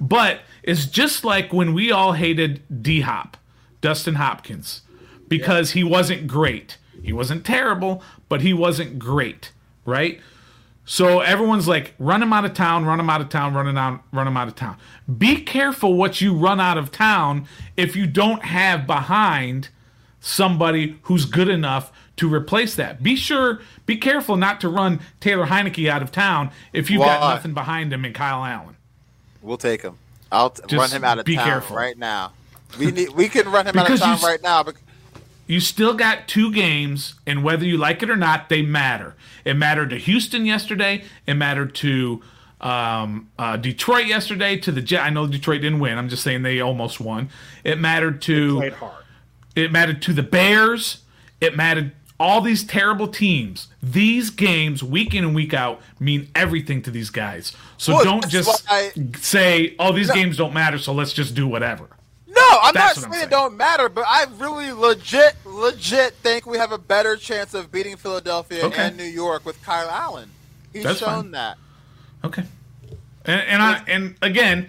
[0.00, 3.36] But it's just like when we all hated D Hop,
[3.80, 4.82] Dustin Hopkins,
[5.28, 6.78] because he wasn't great.
[7.02, 9.52] He wasn't terrible, but he wasn't great,
[9.84, 10.20] right?
[10.88, 13.76] So everyone's like, run him out of town, run him out of town, run him
[13.76, 14.76] out, run him out of town.
[15.18, 17.46] Be careful what you run out of town
[17.76, 19.68] if you don't have behind
[20.20, 23.02] somebody who's good enough to replace that.
[23.02, 27.20] Be sure, be careful not to run Taylor Heinicke out of town if you've got
[27.20, 28.76] nothing behind him in Kyle Allen.
[29.42, 29.98] we'll take him.
[30.32, 31.76] I'll t- run him out of be town careful.
[31.76, 32.32] right now.
[32.78, 33.10] We need.
[33.10, 34.62] We can run him out of Because town right now.
[34.64, 34.74] bec-
[35.46, 39.14] you still got two games, and whether you like it or not, they matter.
[39.44, 41.04] It mattered to Houston yesterday.
[41.26, 42.22] It mattered to
[42.60, 44.56] um, uh, Detroit yesterday.
[44.58, 45.02] To the Jet.
[45.02, 45.98] I know Detroit didn't win.
[45.98, 47.28] I'm just saying they almost won.
[47.64, 49.04] It mattered to Played hard.
[49.54, 50.98] it mattered to the Bears.
[51.40, 53.68] It mattered all these terrible teams.
[53.82, 57.52] These games, week in and week out, mean everything to these guys.
[57.76, 60.14] So Well, don't just why- say, "Oh, these No.
[60.14, 61.88] games don't matter, so let's just do whatever."
[62.36, 63.24] No, I'm That's not what I'm saying saying.
[63.24, 67.72] it don't matter, but I really legit, legit think we have a better chance of
[67.72, 68.86] beating Philadelphia Okay.
[68.88, 70.30] and New York with Kyle Allen.
[70.72, 71.30] He's That's shown fine.
[71.32, 71.58] that.
[72.24, 72.44] Okay.
[73.24, 74.68] And and I and again,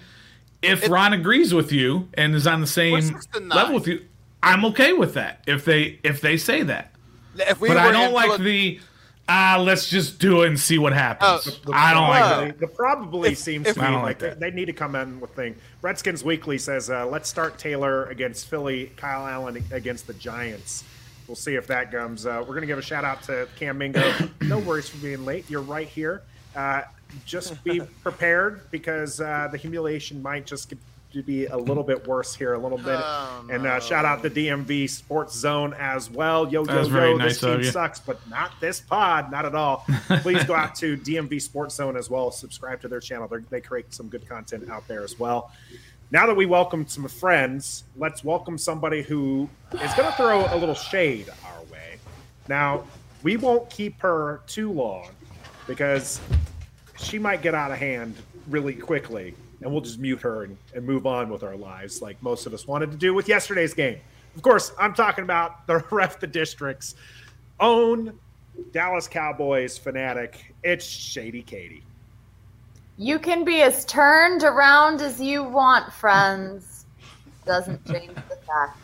[0.62, 3.50] if Ron agrees with you and is on the same six to nine.
[3.50, 4.06] level with you,
[4.42, 5.44] I'm okay with that.
[5.46, 6.92] If they if they say that.
[7.38, 8.80] If we But I don't like the
[9.30, 11.60] ah, let's just do it and see what happens.
[11.68, 12.60] Oh, I don't like that.
[12.60, 14.40] The probably If- seems if- to be I like, like they, that.
[14.40, 15.56] they need to come in with thing.
[15.82, 20.84] Redskins Weekly says, uh, "Let's start Taylor against Philly, Kyle Allen against the Giants."
[21.28, 22.26] We'll see if that comes.
[22.26, 24.13] Uh, we're going to give a shout out to Cam Mingo.
[24.42, 25.50] no worries for being late.
[25.50, 26.22] You're right here.
[26.56, 26.84] Uh,
[27.26, 30.80] just be prepared because uh, the humiliation might just get
[31.18, 33.00] to be a little bit worse here, a little bit.
[33.00, 36.52] Oh, and uh, shout out to DMV Sports Zone as well.
[36.52, 37.18] Yo, yo, That's yo!
[37.18, 37.72] nice this team you.
[37.72, 39.86] sucks, but not this pod, not at all.
[40.22, 42.32] Please go out to DMV Sports Zone as well.
[42.32, 43.28] Subscribe to their channel.
[43.28, 45.52] They're, they create some good content out there as well.
[46.10, 50.56] Now that we welcome some friends, let's welcome somebody who is going to throw a
[50.56, 51.98] little shade our way.
[52.48, 52.86] Now,
[53.24, 55.10] we won't keep her too long
[55.68, 56.22] because
[56.98, 58.16] she might get out of hand
[58.48, 62.22] really quickly, and we'll just mute her and, and move on with our lives like
[62.22, 64.00] most of us wanted to do with yesterday's game.
[64.36, 66.96] Of course, I'm talking about the ref the district's
[67.60, 68.17] own
[68.72, 70.54] Dallas Cowboys fanatic.
[70.63, 71.84] It's Shady Katie.
[72.98, 76.86] You can be as turned around as you want, friends.
[77.46, 78.78] Doesn't change the fact.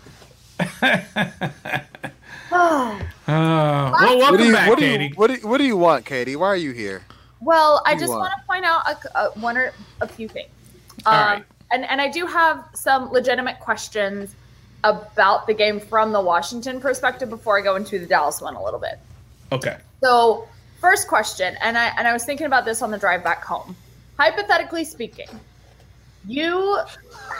[2.51, 5.05] Uh, well, welcome do you, back, what do Katie.
[5.05, 6.35] you, what do you, what do you want, Katie?
[6.35, 7.01] Why are you here?
[7.43, 8.21] well, I just want?
[8.21, 10.49] want to point out a, a, one or a few things.
[11.05, 11.45] All Um, right.
[11.71, 14.35] and, and I do have some legitimate questions
[14.83, 18.63] about the game from the Washington perspective before I go into the Dallas one a
[18.63, 18.99] little bit.
[19.51, 19.77] Okay.
[20.03, 20.47] So,
[20.81, 23.75] first question, and I and I was thinking about this on the drive back home.
[24.19, 25.27] Hypothetically speaking,
[26.27, 26.79] you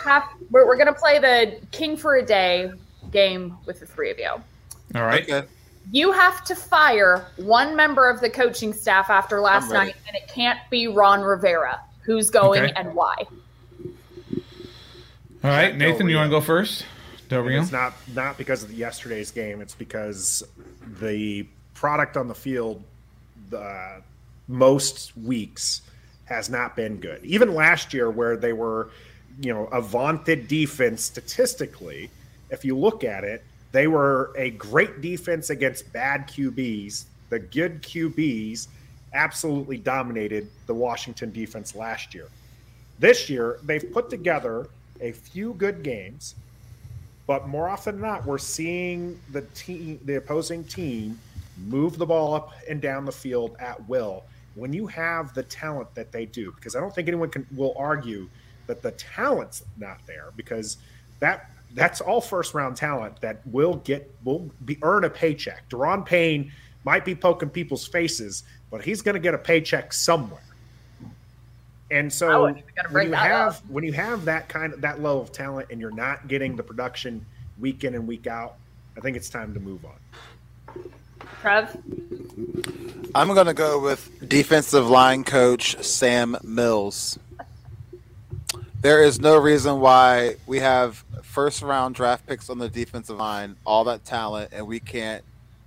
[0.05, 2.71] have we're, we're gonna play the King for a Day
[3.11, 4.29] game with the three of you.
[4.95, 5.23] All right.
[5.29, 5.47] Okay.
[5.91, 10.29] You have to fire one member of the coaching staff after last night, and it
[10.29, 11.81] can't be Ron Rivera.
[12.05, 12.73] Who's going Okay.
[12.77, 13.15] and why?
[15.43, 16.85] All right, Nathan, you want to go first?
[17.27, 19.59] Del And It's not not because of yesterday's game.
[19.59, 20.41] It's because
[21.01, 22.81] the product on the field,
[23.49, 24.01] the
[24.47, 25.81] most weeks
[26.25, 27.25] has not been good.
[27.25, 28.89] Even last year, where they were,
[29.41, 32.09] you know, a vaunted defense statistically,
[32.49, 37.03] if you look at it, they were a great defense against bad QBs.
[37.29, 38.67] The good QBs
[39.13, 42.29] absolutely dominated the Washington defense last year.
[42.97, 44.67] This year, they've put together
[45.03, 46.35] a few good games,
[47.27, 51.19] but more often than not, we're seeing the team, the opposing team,
[51.67, 54.23] move the ball up and down the field at will,
[54.55, 57.73] when you have the talent that they do, because I don't think anyone can will
[57.77, 58.29] argue
[58.67, 60.77] that the talent's not there because
[61.19, 65.67] that that's all first round talent that will get will be earn a paycheck.
[65.69, 66.51] Daron Payne
[66.85, 70.41] might be poking people's faces, but he's going to get a paycheck somewhere.
[71.93, 73.69] And so wasn't even gonna when you have up.
[73.69, 76.63] when you have that kind of that level of talent and you're not getting the
[76.63, 77.23] production
[77.59, 78.55] week in and week out,
[78.97, 80.89] I think it's time to move on.
[81.41, 81.77] Trev,
[83.13, 87.19] I'm going to go with defensive line coach Sam Mills.
[88.81, 93.55] There is no reason why we have first round draft picks on the defensive line,
[93.67, 95.23] all that talent, and we can't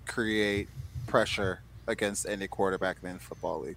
[0.07, 0.69] create
[1.07, 3.77] pressure against any quarterback in the football league.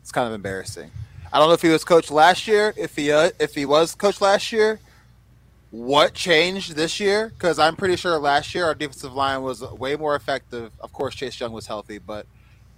[0.00, 0.90] It's kind of embarrassing.
[1.32, 2.74] I don't know if he was coached last year.
[2.76, 4.80] If he uh, if he was coached last year,
[5.70, 7.30] what changed this year?
[7.30, 10.72] Because I'm pretty sure last year our defensive line was way more effective.
[10.80, 12.26] Of course, Chase Young was healthy, but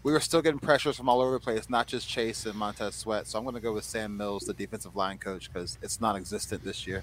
[0.05, 2.95] we were still getting pressures from all over the place, not just Chase and Montez
[2.95, 3.27] Sweat.
[3.27, 6.63] So I'm going to go with Sam Mills, the defensive line coach, because it's non-existent
[6.63, 7.03] this year.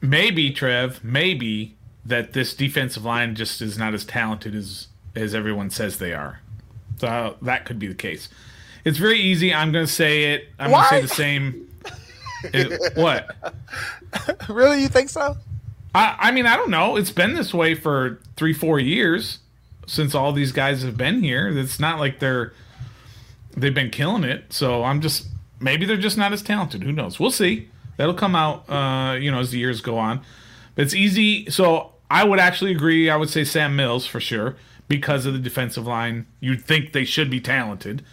[0.00, 5.70] maybe Trev, maybe that this defensive line just is not as talented as as everyone
[5.70, 6.40] says they are.
[6.98, 8.28] So that could be the case.
[8.84, 9.54] It's very easy.
[9.54, 10.48] I'm going to say it.
[10.58, 11.68] I'm going to say the same.
[12.44, 13.34] It- what?
[14.48, 15.36] really, you think so?
[15.94, 16.96] I, I mean, I don't know.
[16.96, 19.38] It's been this way for three, four years
[19.86, 21.48] since all these guys have been here.
[21.48, 22.52] It's not like they're
[23.56, 24.52] they've been killing it.
[24.52, 25.26] So I'm just
[25.60, 26.82] maybe they're just not as talented.
[26.82, 27.20] Who knows?
[27.20, 27.68] We'll see.
[27.96, 30.22] That'll come out, uh, you know, as the years go on.
[30.74, 31.50] But it's easy.
[31.50, 33.10] So I would actually agree.
[33.10, 34.56] I would say Sam Mills for sure
[34.88, 36.26] because of the defensive line.
[36.40, 38.04] You'd think they should be talented,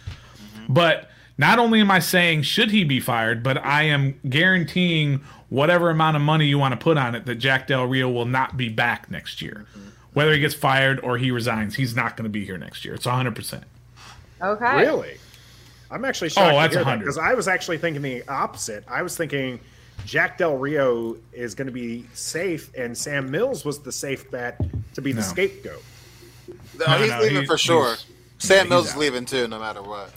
[0.72, 5.90] but not only am I saying should he be fired, but I am guaranteeing whatever
[5.90, 8.56] amount of money you want to put on it that Jack Del Rio will not
[8.56, 9.66] be back next year.
[9.76, 9.88] Mm-hmm.
[10.12, 12.94] Whether he gets fired or he resigns, he's not going to be here next year.
[12.94, 13.62] It's 100%.
[14.42, 14.76] okay.
[14.76, 15.16] Really?
[15.90, 16.98] I'm actually shocked Oh, that's to hear that 100.
[17.04, 18.84] because I was actually thinking the opposite.
[18.88, 19.58] I was thinking
[20.04, 24.60] Jack Del Rio is going to be safe, and Sam Mills was the safe bet
[24.94, 25.26] to be the No.
[25.26, 25.82] scapegoat.
[26.78, 27.96] No, he's no, leaving he- for sure.
[28.38, 30.12] Sam he's Mills is leaving too, no matter what.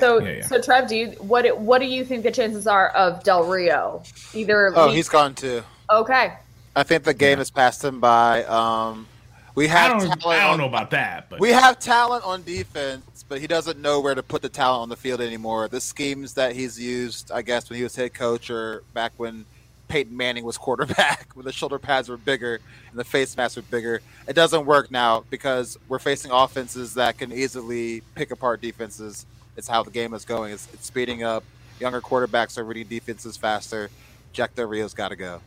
[0.00, 0.46] So, Yeah, yeah.
[0.46, 4.02] so Trev, do you what what do you think the chances are of Del Rio?
[4.34, 5.62] Either Oh, leave- he's gone too.
[5.90, 6.34] okay.
[6.74, 8.44] I think the game has passed him by.
[8.44, 9.06] Um,
[9.54, 12.24] we I have don't, talent I don't on- know about that, but We have talent
[12.24, 15.68] on defense, but he doesn't know where to put the talent on the field anymore.
[15.68, 19.44] The schemes that he's used, I guess, when he was head coach or back when
[19.88, 23.62] Peyton Manning was quarterback, when the shoulder pads were bigger and the face masks were
[23.62, 29.26] bigger, it doesn't work now because we're facing offenses that can easily pick apart defenses.
[29.56, 30.52] It's how the game is going.
[30.52, 31.44] It's, it's speeding up.
[31.80, 33.90] Younger quarterbacks are reading defenses faster.
[34.32, 35.40] Jack Del Rio's got to go.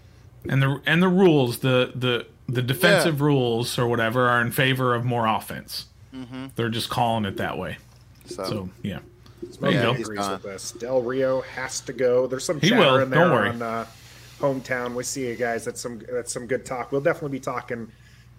[0.48, 4.94] and the and the rules, the the the defensive rules or whatever are in favor
[4.94, 5.86] of more offense.
[6.56, 7.78] They're just calling it that way.
[8.28, 9.00] So, So yeah,
[9.52, 9.92] Smoke you go.
[9.92, 10.32] agrees He's gone.
[10.34, 10.72] with this.
[10.72, 12.26] Del Rio has to go.
[12.28, 13.00] There's some He chatter will.
[13.00, 13.50] in there Don't worry.
[13.50, 13.86] on uh,
[14.40, 14.94] hometown.
[14.96, 15.66] We see you guys.
[15.66, 16.92] That's some that's some good talk.
[16.92, 17.92] We'll definitely be talking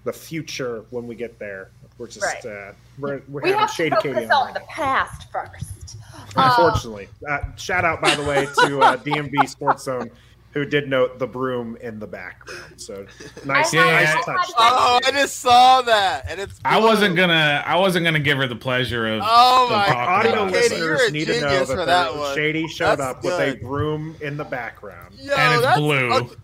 [0.05, 1.71] the future when we get there.
[1.99, 2.45] We're just Right.
[2.47, 4.49] uh, we're we're We having have to Shady Katie focus on.
[4.49, 5.97] on the past first.
[6.37, 10.11] Unfortunately, uh, shout out by the way to uh, DMV Sports Zone,
[10.53, 12.75] who did note the broom in the background.
[12.77, 13.07] So
[13.45, 14.27] nice, I nice I touch.
[14.27, 16.61] had- Oh, I just saw that, and it's.
[16.65, 19.23] I wasn't gonna I wasn't gonna give her the pleasure of.
[19.25, 20.63] Oh of my talking Audio about it.
[20.69, 22.35] Katie, you're listeners need to know genius that, for the that one.
[22.35, 25.15] Shady showed That's up with a broom in the background.
[25.19, 26.35] Yo, and it's blue, okay.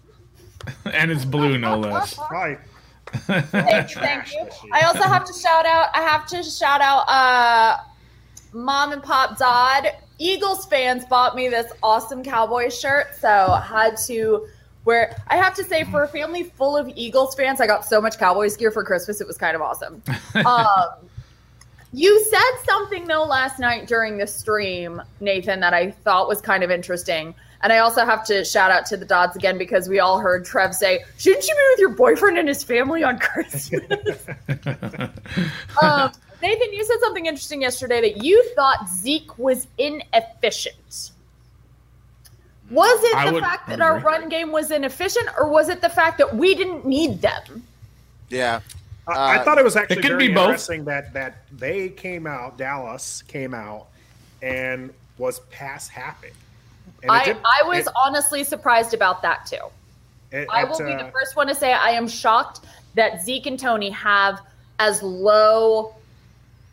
[0.95, 2.19] and it's blue no less.
[2.31, 2.59] Right.
[3.13, 4.49] Thank, thank you.
[4.73, 5.89] I also have to shout out.
[5.95, 7.09] I have to shout out.
[7.09, 7.77] Uh,
[8.53, 13.97] Mom and Pop Dodd, Eagles fans bought me this awesome Cowboys shirt, so I had
[14.07, 14.47] to
[14.85, 15.17] wear.
[15.29, 18.19] I have to say, for a family full of Eagles fans, I got so much
[18.19, 19.21] Cowboys gear for Christmas.
[19.21, 20.03] It was kind of awesome.
[20.47, 21.09] um,
[21.93, 26.63] you said something though last night during the stream, Nathan, that I thought was kind
[26.63, 27.35] of interesting.
[27.63, 30.45] And I also have to shout out to the Dodds again because we all heard
[30.45, 33.73] Trev say, "Shouldn't you be with your boyfriend and his family on Christmas?"
[35.81, 41.11] um, Nathan, you said something interesting yesterday that you thought Zeke was inefficient.
[42.71, 45.81] Was it I the would fact that our run game was inefficient, or was it
[45.81, 47.63] the fact that we didn't need them?
[48.29, 48.61] Yeah,
[49.07, 50.45] I, I Uh, thought it was actually could very be both.
[50.47, 53.87] interesting that that they came out, Dallas came out,
[54.41, 56.31] and was pass happy.
[57.03, 59.57] And I, did- I was it- honestly surprised about that too.
[60.31, 62.61] it- I it, will be uh, the first one to say I am shocked
[62.95, 64.41] that Zeke and Tony have
[64.79, 65.95] as low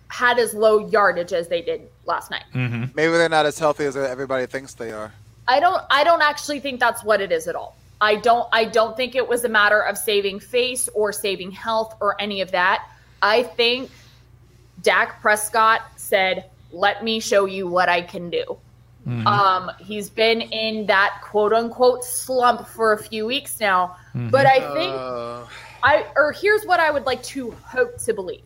[0.10, 2.44] had as low yardage as they did last night.
[2.52, 5.12] hmm maybe they're not as healthy as everybody thinks they are.
[5.48, 7.76] I don't I don't actually think that's what it is at all.
[8.02, 11.96] I don't I don't think it was a matter of saving face or saving health
[12.02, 12.88] or any of that.
[13.22, 13.92] I think
[14.82, 18.58] Dak Prescott said, let me show you what I can do.
[19.28, 24.60] Um, he's been in that quote unquote slump for a few weeks now, but I
[24.74, 25.46] think Uh,
[25.84, 28.44] I or here's what I would like to hope to believe.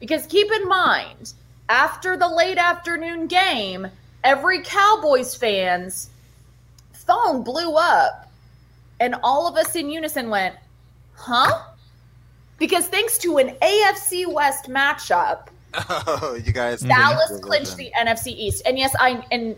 [0.00, 1.32] Because keep in mind,
[1.68, 3.86] after the late afternoon game,
[4.24, 6.10] every Cowboys fans
[6.92, 8.30] phone blew up
[9.00, 10.54] and all of us in unison went,
[11.14, 11.62] "Huh?"
[12.58, 15.46] Because thanks to an AFC West matchup,
[16.44, 16.80] you guys.
[16.80, 18.62] Dallas clinched the NFC East.
[18.66, 19.56] And yes, I and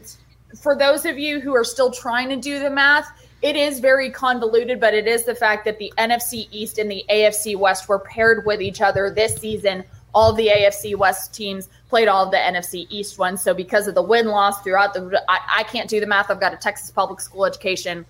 [0.61, 3.11] for those of you who are still trying to do the math,
[3.43, 7.05] it is very convoluted, but it is the fact that the NFC East and the
[7.09, 9.85] AFC West were paired with each other this season.
[10.13, 13.41] All the AFC West teams played all of the NFC East ones.
[13.41, 16.31] So because of the win loss throughout the, I, I can't do the math.
[16.31, 18.05] I've got a Texas public school education.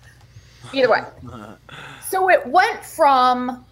[0.73, 1.01] Either way,
[2.09, 3.65] so it went from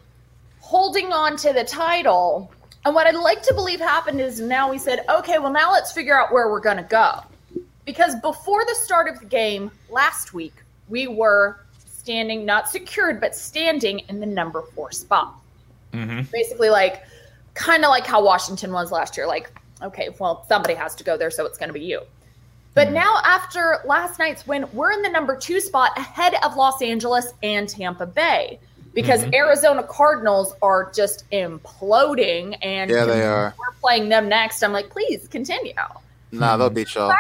[0.59, 2.51] holding on to the title.
[2.85, 5.91] And what I'd like to believe happened is now we said, okay, well, now let's
[5.91, 7.21] figure out where we're going to go.
[7.85, 10.53] Because before the start of the game last week,
[10.87, 15.35] we were standing, not secured, but standing in the number four spot.
[15.93, 16.21] Mm-hmm.
[16.31, 17.03] Basically, like,
[17.53, 19.27] kind of like how Washington was last year.
[19.27, 22.01] Like, okay, well, somebody has to go there, so it's going to be you.
[22.75, 22.95] But mm-hmm.
[22.95, 27.33] now, after last night's win, we're in the number two spot ahead of Los Angeles
[27.43, 28.59] and Tampa Bay
[28.93, 32.58] because Arizona Cardinals are just imploding.
[32.62, 33.54] And Yeah, they are.
[33.58, 34.63] We're playing them next.
[34.63, 35.73] I'm like, please continue.
[36.32, 37.13] Nah, they'll beat y'all.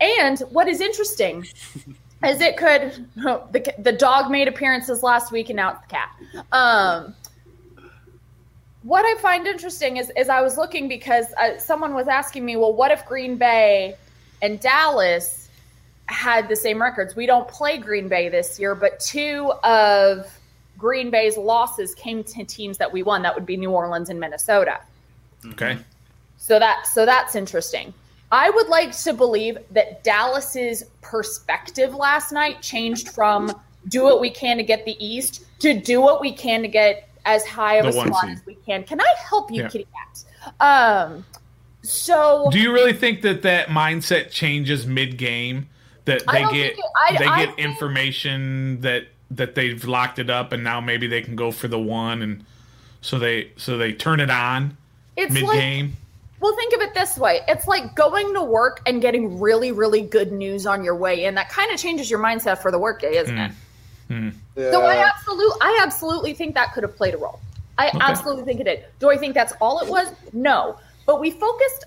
[0.00, 1.46] And what is interesting
[2.24, 6.10] is it could the the dog made appearances last week and now it's the cat.
[6.52, 7.14] Um,
[8.82, 12.56] what I find interesting is is I was looking because uh, someone was asking me,
[12.56, 13.96] well, what if Green Bay
[14.40, 15.48] and Dallas
[16.06, 17.14] had the same records?
[17.14, 20.26] We don't play Green Bay this year, but two of
[20.82, 23.22] Green Bay's losses came to teams that we won.
[23.22, 24.80] That would be New Orleans and Minnesota.
[25.46, 25.78] Okay.
[26.38, 27.94] So that so that's interesting.
[28.32, 33.52] I would like to believe that Dallas's perspective last night changed from
[33.88, 37.08] do what we can to get the East to do what we can to get
[37.26, 38.30] as high of The a spot seed.
[38.38, 38.82] as we can.
[38.82, 39.68] Can I help you, Yeah.
[39.68, 40.52] kitty cat?
[40.58, 41.24] Um,
[41.82, 45.68] so Do you really think that that mindset changes mid game?
[46.06, 49.04] That they get it- I- they I get think- information that
[49.36, 52.44] that they've locked it up and now maybe they can go for the one and
[53.00, 54.76] so they so they turn it on
[55.16, 55.96] it's mid like game.
[56.40, 57.40] Well, think of it this way.
[57.46, 61.36] It's like going to work and getting really, really good news on your way in.
[61.36, 63.52] That kind of changes your mindset for the workday, isn't it?
[64.10, 64.32] Mm.
[64.56, 64.72] Mm.
[64.72, 67.38] So I absolutely, I absolutely think that could have played a role.
[67.78, 68.84] I absolutely think it did.
[68.98, 70.12] Do I think that's all it was?
[70.32, 70.78] No.
[71.06, 71.84] But we focused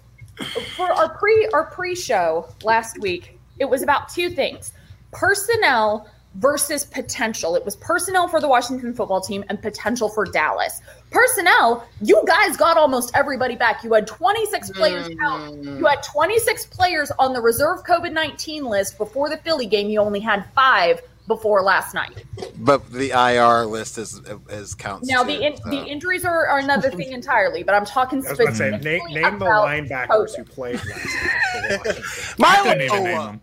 [0.75, 3.38] for our pre our pre-show last week.
[3.60, 4.71] It was about two things:
[5.12, 7.56] personnel versus potential.
[7.56, 10.82] It was personnel for the Washington football team and potential for Dallas.
[11.12, 13.84] Personnel, you guys got almost everybody back.
[13.84, 15.52] You had 26 players out.
[15.52, 15.80] Mm-hmm.
[15.80, 19.89] You had 26 players on the reserve COVID 19 list before the Philly game.
[19.89, 22.24] You only had five before last night.
[22.58, 25.10] But the IR list is is counts.
[25.10, 25.69] Now, too, the in, so.
[25.69, 28.69] the injuries are, are another thing entirely, but I'm talking I was about to say,
[28.69, 30.36] specifically name, name the about linebackers COVID.
[30.36, 31.86] who played last night for
[32.39, 32.45] Washington.
[32.45, 33.39] I couldn't even name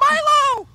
[0.00, 0.66] Milo.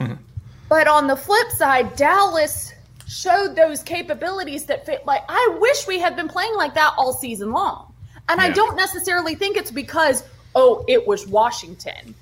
[0.00, 0.18] Milo.
[0.72, 2.72] But on the flip side, Dallas
[3.06, 5.04] showed those capabilities that fit.
[5.04, 7.92] Like, I wish we had been playing like that all season long.
[8.30, 12.14] And I don't necessarily think it's because, oh, it was Washington.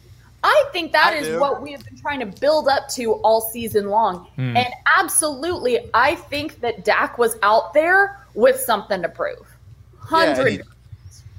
[0.43, 1.39] I think that I is do.
[1.39, 4.27] what we have been trying to build up to all season long.
[4.37, 4.67] And
[4.99, 9.47] absolutely, I think that Dak was out there with something to prove.
[10.01, 10.49] Hundred.
[10.49, 10.61] he-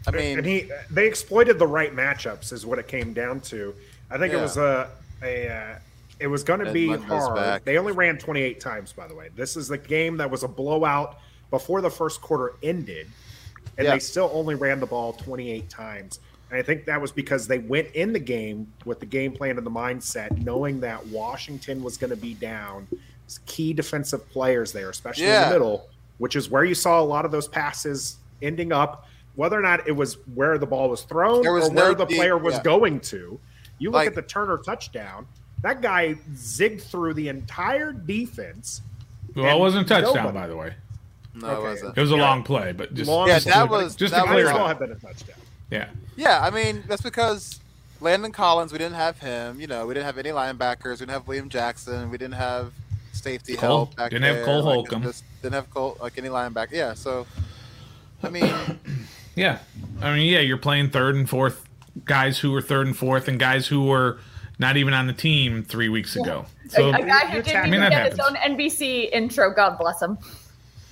[0.08, 3.76] I mean, and he they exploited the right matchups is what it came down to.
[4.10, 4.89] I think it was a
[5.21, 5.76] a uh,
[6.22, 7.64] it was going to be hard.
[7.66, 9.30] They only ran 28 times, by the way.
[9.36, 11.18] This is the game that was a blowout
[11.50, 13.08] before the first quarter ended,
[13.78, 13.94] and Yeah.
[13.94, 16.20] they still only ran the ball 28 times.
[16.50, 19.58] And I think that was because they went in the game with the game plan
[19.58, 22.88] and the mindset, knowing that Washington was going to be down.
[23.46, 27.24] Key defensive players there, especially in the middle, which is where you saw a lot
[27.24, 29.08] of those passes ending up.
[29.36, 32.06] Whether or not it was where the ball was thrown was or where no the
[32.06, 32.64] deep- player was yeah.
[32.64, 33.39] going to,
[33.80, 35.26] you look Like- at the Turner touchdown.
[35.62, 38.82] That guy zigged through the entire defense.
[39.36, 40.74] Well, it wasn't a touchdown, nobody- by the way.
[41.36, 41.57] no, okay.
[41.57, 41.97] it wasn't.
[41.97, 42.22] It was a Yeah.
[42.22, 44.59] long play, but just Long Yeah, that was just that to might clear as it
[44.62, 44.68] up.
[44.68, 45.36] have been a touchdown.
[45.70, 45.88] yeah.
[46.18, 47.59] Yeah, I mean that's because
[48.01, 49.59] Landon Collins, we didn't have him.
[49.62, 50.93] You know, we didn't have any linebackers.
[50.93, 52.09] We didn't have William Jackson.
[52.09, 52.74] We didn't have
[53.14, 53.62] safety Cole.
[53.86, 54.43] help back Didn't have.
[54.45, 55.03] Cole Like, Holcomb.
[55.03, 56.72] just didn't have Cole like any linebacker.
[56.72, 57.28] Yeah, so
[58.24, 58.51] I mean,
[59.36, 59.59] Yeah.
[60.01, 61.64] I mean, yeah, you're playing third and fourth
[62.05, 64.20] guys who were third and fourth and guys who were
[64.62, 66.45] not even on the team three weeks ago.
[66.70, 69.51] So a, a guy who didn't even I mean, that get his own NBC intro.
[69.51, 70.20] God bless him.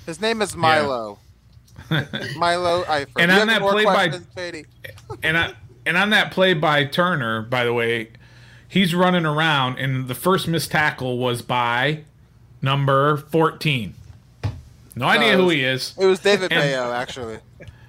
[0.08, 1.20] his name is Milo.
[2.36, 3.08] Milo Eifler.
[3.20, 4.66] And You on that play by- Katie?
[5.24, 5.54] and I
[5.86, 8.10] and on that play by Turner, by the way,
[8.68, 12.04] he's running around, and the first missed tackle was by
[12.64, 13.94] number 14.
[14.96, 15.94] No idea it who he is.
[15.98, 17.38] It was David And- Mayo, actually.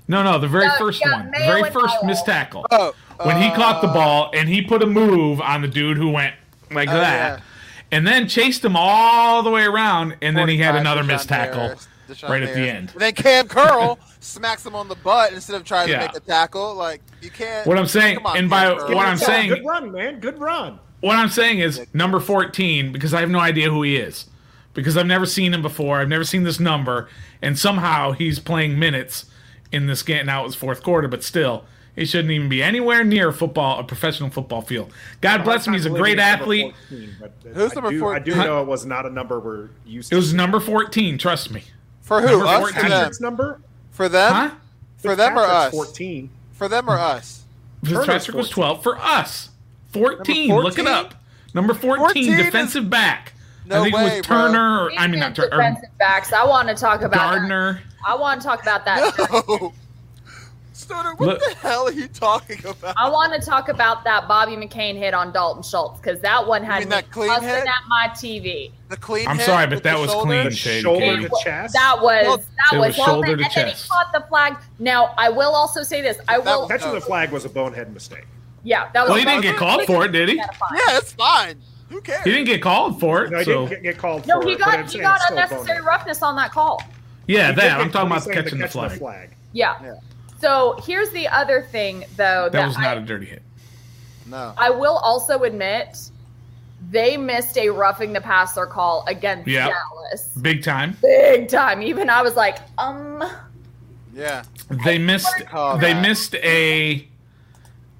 [0.07, 1.26] No, no, the very No, first yeah, one.
[1.26, 2.07] The Mayo very first Howell.
[2.07, 2.66] missed tackle.
[2.70, 2.95] Oh,
[3.25, 6.11] when he caught the uh, ball and he put a move on the dude who
[6.11, 6.35] went
[6.71, 7.39] like Oh, that.
[7.41, 7.45] yeah.
[7.93, 11.29] And then chased him all the way around, and then he had another Deshaun missed
[11.29, 12.91] tackle Harris, Deshaun right at the end.
[12.93, 15.99] And then Cam Curl smacks him on the butt instead of trying Yeah.
[16.07, 16.75] to make a tackle.
[16.75, 17.66] Like you can't.
[17.66, 18.95] What I'm saying- on, and Cam by Curl.
[18.95, 20.79] what I'm Good saying- good run, man, good run.
[21.01, 24.27] What I'm saying is number 14 because I have no idea who he is.
[24.73, 25.99] Because I've never seen him before.
[25.99, 27.09] I've never seen this number.
[27.43, 29.25] And somehow he's playing minutes
[29.73, 30.27] in this game.
[30.27, 31.64] Now it was fourth quarter, but still,
[31.97, 34.93] he shouldn't even be anywhere near football, a professional football field.
[35.20, 35.72] God bless him.
[35.74, 36.74] He's a great athlete.
[36.88, 38.22] Who's I number do, 14?
[38.22, 40.16] I do know it was not a number we're used It to.
[40.16, 41.64] was number 14, trust me.
[42.03, 42.28] for who?
[42.28, 42.88] number Us 14.
[42.91, 43.12] them?
[43.20, 43.61] Number.
[43.91, 44.32] For them?
[44.32, 44.51] Huh?
[44.99, 45.70] For them or us?
[45.72, 46.30] Fourteen.
[46.53, 47.45] For them or us?
[47.82, 49.51] Fitzpatrick Turner's was 12 for us.
[49.93, 51.14] 14, Number look it up.
[51.55, 53.32] Number 14, 14 is- defensive back.
[53.66, 54.36] No I think way, it was bro.
[54.36, 56.32] Turner, or, I mean, not Turner, defensive backs.
[56.32, 57.30] I want to talk about that.
[57.38, 57.80] Gardner.
[58.07, 59.14] I want to talk about that.
[59.30, 59.72] No.
[60.81, 62.95] Stoner, what Look- the hell are you talking about?
[62.97, 66.64] I want to talk about that Bobby McCain hit on Dalton Schultz because that one
[66.64, 67.66] had me that clean hit?
[67.66, 68.72] at my TV.
[68.89, 69.28] The clean.
[69.28, 70.43] I'm hit sorry, but that was shoulder?
[70.43, 71.74] clean, Shoulder to chest.
[71.74, 74.24] That was Well, that it was, was well, shoulder and to then he caught the
[74.28, 74.57] flag.
[74.78, 76.18] Now I will also say this.
[76.28, 76.66] I will.
[76.68, 76.95] Catching No.
[76.95, 78.26] the flag was a bonehead mistake.
[78.64, 79.11] yeah, that was.
[79.11, 80.37] Well, he didn't get called for it, did he?
[80.37, 80.47] Yeah,
[80.99, 81.61] it's fine.
[81.91, 82.22] Who cares?
[82.24, 83.31] He didn't get called for it.
[83.31, 84.59] No, he didn't get, get called No, for he it.
[84.61, 86.83] but got he got it's still a unnecessary roughness on that call.
[87.26, 87.81] Yeah, He that.
[87.81, 88.99] I'm talking about catching the flag.
[88.99, 89.31] flag.
[89.53, 89.97] Yeah.
[90.43, 90.49] Yeah.
[90.49, 92.49] So here's the other thing, though.
[92.51, 93.43] That was not a dirty hit.
[94.26, 94.55] No.
[94.57, 96.11] I will also admit
[96.91, 99.68] they missed a roughing the passer call against Yeah.
[99.68, 100.28] Dallas.
[100.41, 100.97] Big time.
[101.03, 101.82] Big time.
[101.82, 103.22] Even I was like, um,
[104.14, 104.43] Yeah.
[104.84, 105.47] They missed.
[105.47, 106.03] call They that.
[106.03, 107.07] missed a.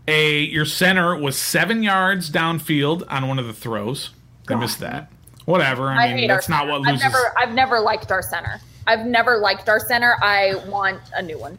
[0.09, 4.11] A your center was seven yards downfield on one of the throws.
[4.49, 5.13] They missed that.
[5.45, 5.89] Whatever.
[5.89, 6.73] I, I, mean, that's not center.
[6.81, 8.61] what I've never, I've never liked our center.
[8.89, 10.17] I've never liked our center.
[10.21, 11.59] I want a new one.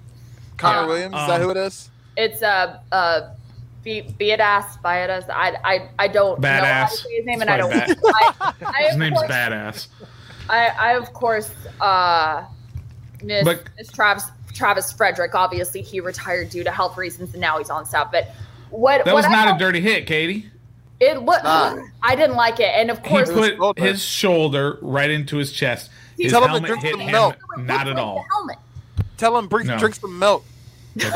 [0.62, 0.88] Connor Yeah.
[0.88, 1.16] Williams.
[1.16, 1.90] Is Um, that who it is?
[2.18, 3.22] It's uh, uh,
[3.84, 5.30] be Beadas, Beadas.
[5.30, 6.90] I, I, I don't know how to Badass.
[6.90, 7.72] say his name, It's and I don't.
[7.72, 9.88] probably I, I, His of name's course, badass.
[10.50, 12.44] I, I of course uh,
[13.24, 15.34] miss, But- miss Travis Travis Frederick.
[15.34, 18.12] Obviously, he retired due to health reasons, and now he's on staff.
[18.12, 18.32] But
[18.70, 20.48] what That what was I not thought- a dirty hit, Katie.
[21.00, 21.80] It what not.
[22.04, 25.90] I didn't like it, and of He course, put his shoulder right into his chest.
[26.20, 28.24] His Tell him to helmet hit him not at all.
[28.32, 28.58] helmet.
[29.22, 29.78] Tell him bring No.
[29.78, 30.44] drink some milk.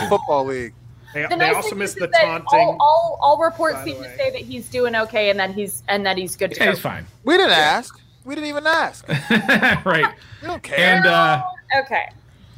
[0.10, 0.74] Football league.
[1.14, 2.46] They, The they nice also thing missed the taunting.
[2.48, 6.06] All, all, all reports seem to say that he's doing okay, and that he's and
[6.06, 6.72] that he's good to Yeah, go.
[6.72, 7.08] he's fine.
[7.24, 8.00] We didn't ask.
[8.24, 9.08] We didn't even ask.
[9.86, 10.06] right.
[10.40, 10.98] We don't care.
[10.98, 11.44] And uh
[11.80, 12.06] okay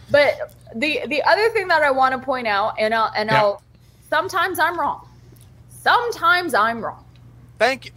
[0.09, 3.41] but the the other thing that i want to point out and i'll and Yeah.
[3.41, 3.63] i'll
[4.09, 5.07] sometimes i'm wrong
[5.69, 7.03] sometimes i'm wrong
[7.59, 7.91] Thank you.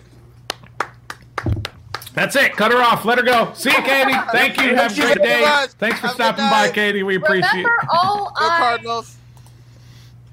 [2.21, 2.53] That's it.
[2.53, 3.05] Cut her off.
[3.05, 3.53] Let her go.
[3.55, 4.13] See you, Katie.
[4.33, 4.75] Thank you.
[4.77, 5.43] Have a great day.
[5.79, 6.71] Thanks for Have stopping by.
[6.71, 7.03] Katie.
[7.03, 7.89] We appreciate remember it.
[7.91, 9.17] all Go i Cardinals.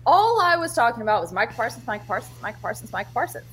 [0.05, 3.45] all i was talking about was mike parsons mike parsons mike parsons mike parsons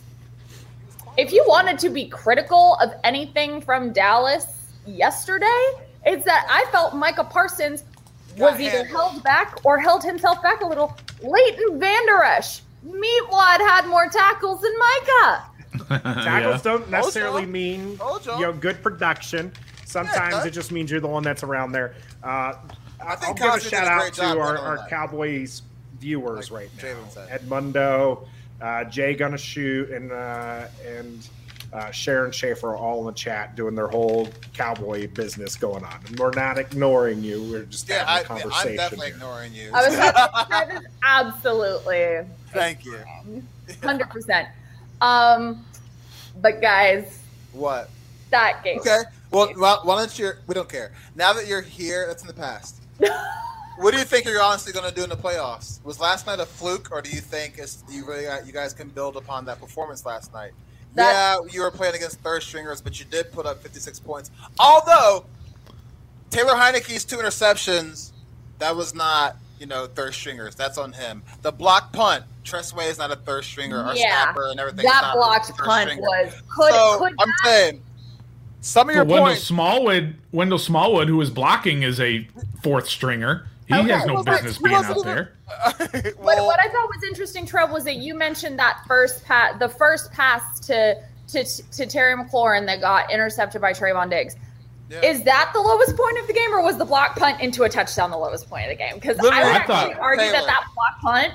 [1.16, 4.46] if you wanted to be critical of anything from dallas
[4.86, 5.62] yesterday
[6.06, 7.84] it's that i felt micah parsons
[8.36, 13.86] was either held back or held himself back a little leighton vander esch meatwad had
[13.88, 15.44] more tackles than micah
[16.02, 19.52] Tackles don't necessarily Told mean Told you know good production.
[19.84, 20.46] Sometimes does.
[20.46, 21.94] it just means you're the one that's around there.
[22.22, 22.54] Uh,
[23.00, 24.88] I'll think give a Cosby did shout a out to our, our.
[24.88, 25.62] Cowboys
[26.00, 26.82] viewers Like right now.
[26.82, 27.40] Jalen said.
[27.42, 28.26] Edmundo,
[28.60, 31.28] uh, Jay gonna shoot, and uh, and
[31.72, 36.00] uh, Sharon Schaefer are all in the chat doing their whole cowboy business going on,
[36.06, 37.42] and we're not ignoring you.
[37.42, 38.76] We're just Yeah, I, having a I'm conversation.
[38.76, 39.14] definitely here.
[39.16, 39.70] ignoring you.
[39.74, 42.20] I was about to absolutely
[42.52, 42.98] Thank you.
[43.82, 44.48] hundred percent.
[45.00, 45.64] Um,
[46.40, 47.18] but guys,
[47.52, 47.90] What?
[48.30, 48.80] that game.
[48.80, 49.02] Okay.
[49.30, 50.32] Well, why, why don't you?
[50.46, 50.92] We don't care.
[51.14, 52.80] Now that you're here, that's in the past.
[53.78, 55.82] what do you think you're honestly going to do in the playoffs?
[55.84, 58.72] Was last night a fluke, or do you think it's, you really got, you guys
[58.72, 60.52] can build upon that performance last night?
[60.94, 64.30] That- yeah, you were playing against third stringers, but you did put up 56 points.
[64.58, 65.24] Although
[66.30, 68.12] Taylor Heinicke's two interceptions,
[68.58, 70.54] that was not you know third stringers.
[70.54, 71.22] That's on him.
[71.42, 72.24] The block punt.
[72.44, 73.82] Tress Way is not a third stringer.
[73.82, 74.84] Our Yeah, snapper and everything.
[74.84, 76.02] that not blocked punt stringer.
[76.02, 77.82] was could so could I'm saying
[78.60, 79.42] some of your Well, Wendell points.
[79.46, 82.26] Smallwood, Wendell Smallwood, who is blocking, is a
[82.62, 83.46] fourth stringer.
[83.66, 85.32] He Okay, has no well, business being out even- there.
[86.16, 89.58] What, well, what I thought was interesting, Trev, was that you mentioned that first pass,
[89.58, 90.96] the first pass to
[91.28, 94.36] to to Terry McLaurin that got intercepted by Trevon Diggs.
[94.90, 95.00] yeah.
[95.02, 97.68] Is that the lowest point of the game, or was the block punt into a
[97.68, 98.94] touchdown the lowest point of the game?
[98.96, 100.32] Because I would I actually thought- argue Taylor.
[100.32, 101.32] that that block punt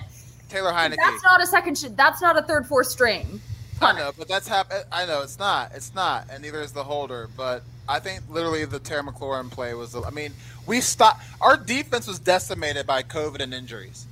[0.50, 0.97] Taylor Heinicke.
[0.97, 1.78] That's not a second.
[1.78, 3.39] Sh- that's not a third, fourth string.
[3.82, 5.72] I know, but that's hap- I know it's not.
[5.74, 7.30] It's not, and neither is the holder.
[7.38, 9.95] But I think literally the Terry McLaurin play was.
[9.95, 10.34] I mean,
[10.66, 11.24] we stopped.
[11.39, 14.06] Our defense was decimated by COVID and injuries.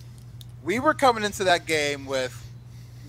[0.64, 2.44] We were coming into that game with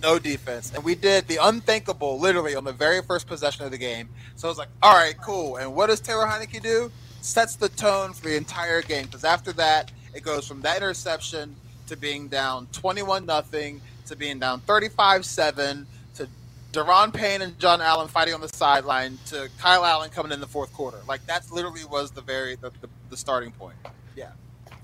[0.03, 3.79] no defense, and we did the unthinkable literally on the very first possession of the
[3.79, 4.09] game.
[4.37, 5.57] So I was like, all right, cool.
[5.57, 6.91] And what does Taylor Heinicke do?
[7.20, 11.55] Sets the tone for the entire game because after that, it goes from that interception
[11.89, 16.28] to being down 21 nothing to being down 35 7 to
[16.72, 20.47] Daron Payne and John Allen fighting on the sideline to Kyle Allen coming in the
[20.47, 20.99] fourth quarter.
[21.09, 23.76] Like that's literally was the very the, the, the starting point.
[24.16, 24.30] Yeah.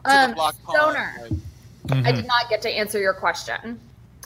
[0.04, 3.78] To Um, block punt, Stoner, like- I did not get to answer your question.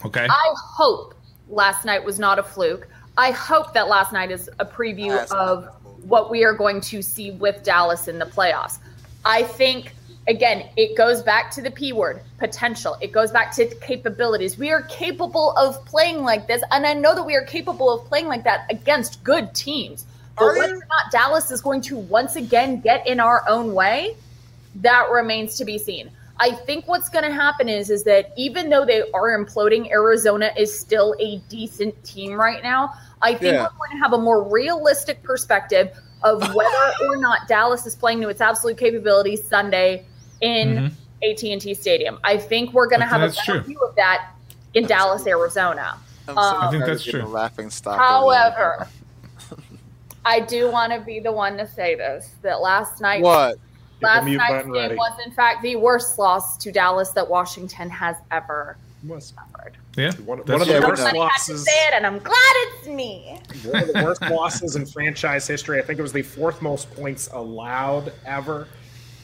[0.05, 0.27] Okay.
[0.31, 1.15] I hope
[1.49, 2.87] last night was not a fluke.
[3.17, 5.69] I hope that last night is a preview of
[6.05, 8.79] what we are going to see with Dallas in the playoffs.
[9.25, 9.93] I think,
[10.29, 12.97] again, it goes back to the P word potential.
[13.01, 14.59] It goes back to capabilities.
[14.59, 16.63] We are capable of playing like this.
[16.71, 20.07] And I know that we are capable of playing like that against good teams.
[20.37, 20.81] But Are whether you?
[20.83, 24.17] or not Dallas is going to once again get in our own way,
[24.77, 26.11] that remains to be seen.
[26.41, 30.53] I think what's going to happen is is that even though they are imploding, Arizona
[30.57, 32.93] is still a decent team right now.
[33.21, 33.63] I think Yeah.
[33.65, 35.91] we're going to have a more realistic perspective
[36.23, 40.05] of whether or not Dallas is playing to its absolute capabilities Sunday
[40.41, 41.53] in Mhm.
[41.55, 42.19] AT&T Stadium.
[42.25, 43.61] I think we're going to have a better true.
[43.61, 44.31] view of that
[44.75, 45.95] in Dallas, Arizona.
[46.29, 47.25] I'm so Um, I think that's true.
[47.25, 47.99] a Laughing stock.
[47.99, 48.87] However,
[50.25, 53.57] I do want to be the one to say this: that last night what?
[54.03, 54.95] last night's game ready.
[54.95, 58.77] was in fact the worst loss to Dallas that Washington has ever
[59.07, 59.73] Was suffered.
[59.97, 60.13] Yeah.
[60.25, 61.07] one, one of the we worst know.
[61.07, 61.65] Somebody had to losses.
[61.65, 63.41] say it, and I'm glad it's me.
[63.65, 65.79] one of the worst losses in franchise history.
[65.81, 68.69] I think it was the fourth most points allowed ever.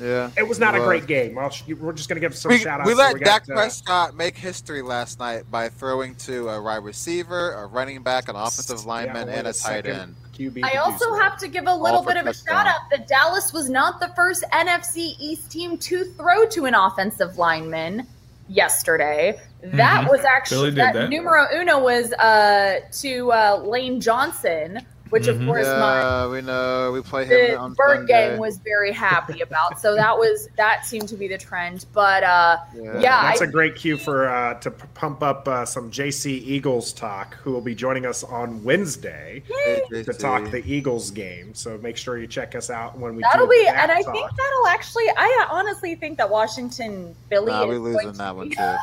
[0.00, 0.30] Yeah.
[0.36, 0.86] It was not a was.
[0.88, 1.34] great game.
[1.34, 2.88] Well, sh- we're just going to give some We, shout outs.
[2.88, 7.52] we let Dak uh, Prescott make history last night by throwing to a wide receiver,
[7.52, 10.16] a running back, an offensive lineman, yeah, and a tight end.
[10.36, 11.14] QB I also so.
[11.14, 14.08] have to give a little bit of a shout out that Dallas was not the
[14.16, 18.04] first NFC East team to throw to an offensive lineman
[18.48, 19.40] yesterday.
[19.62, 20.10] That Mhm.
[20.10, 21.08] was actually that, that.
[21.10, 25.46] numero uno was uh, to uh, Lane Johnson, which of Mhm.
[25.46, 26.90] course my Yeah, we know.
[26.92, 28.30] We play him the on bird Sunday.
[28.30, 29.78] gang was very happy about.
[29.80, 31.86] So that was that seemed to be the trend.
[31.92, 32.98] But uh, Yeah.
[33.00, 36.32] yeah, That's I, a great cue for uh, to p- pump up uh, some JC
[36.32, 40.18] Eagles talk, who will be joining us on Wednesday Hey, to JC.
[40.18, 41.54] talk the Eagles game.
[41.54, 44.02] So make sure you check us out when we that'll do be, that and I
[44.02, 44.14] talk.
[44.14, 45.04] think that'll actually.
[45.16, 48.56] I honestly think that Washington Philly Nah, is we going losing to that one be-
[48.56, 48.76] too.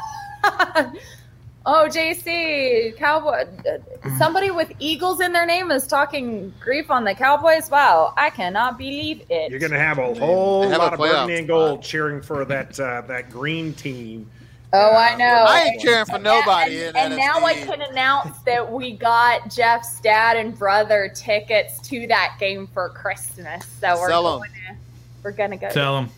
[1.66, 3.46] oh, JC Cowboy.
[3.68, 7.70] uh, Somebody with Eagles in their name is talking grief on the Cowboys.
[7.70, 9.52] Wow, I cannot believe it.
[9.52, 11.48] You're going to have a whole They have a lot of playoff burgundy and spot.
[11.48, 14.30] gold cheering for that uh, that green team.
[14.74, 15.26] Oh, I know.
[15.50, 18.94] I ain't cheering for nobody now- in and, and now I can announce that we
[18.96, 23.66] got Jeff's dad and brother tickets to that game for Christmas.
[23.82, 24.40] So we're Sell 'em.
[24.40, 24.76] going to
[25.24, 25.70] we're gonna go.
[25.72, 26.10] Sell them.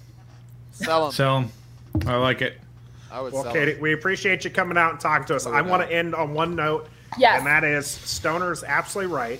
[0.72, 1.12] Sell them.
[1.14, 1.52] Sell them.
[2.08, 2.60] I like it.
[3.14, 3.80] I would Well, sell Katie, him.
[3.82, 5.46] we appreciate you coming out and talking to us.
[5.46, 6.88] I want to end on one note,
[7.18, 7.38] yes.
[7.38, 9.40] and that is Stoner's absolutely right.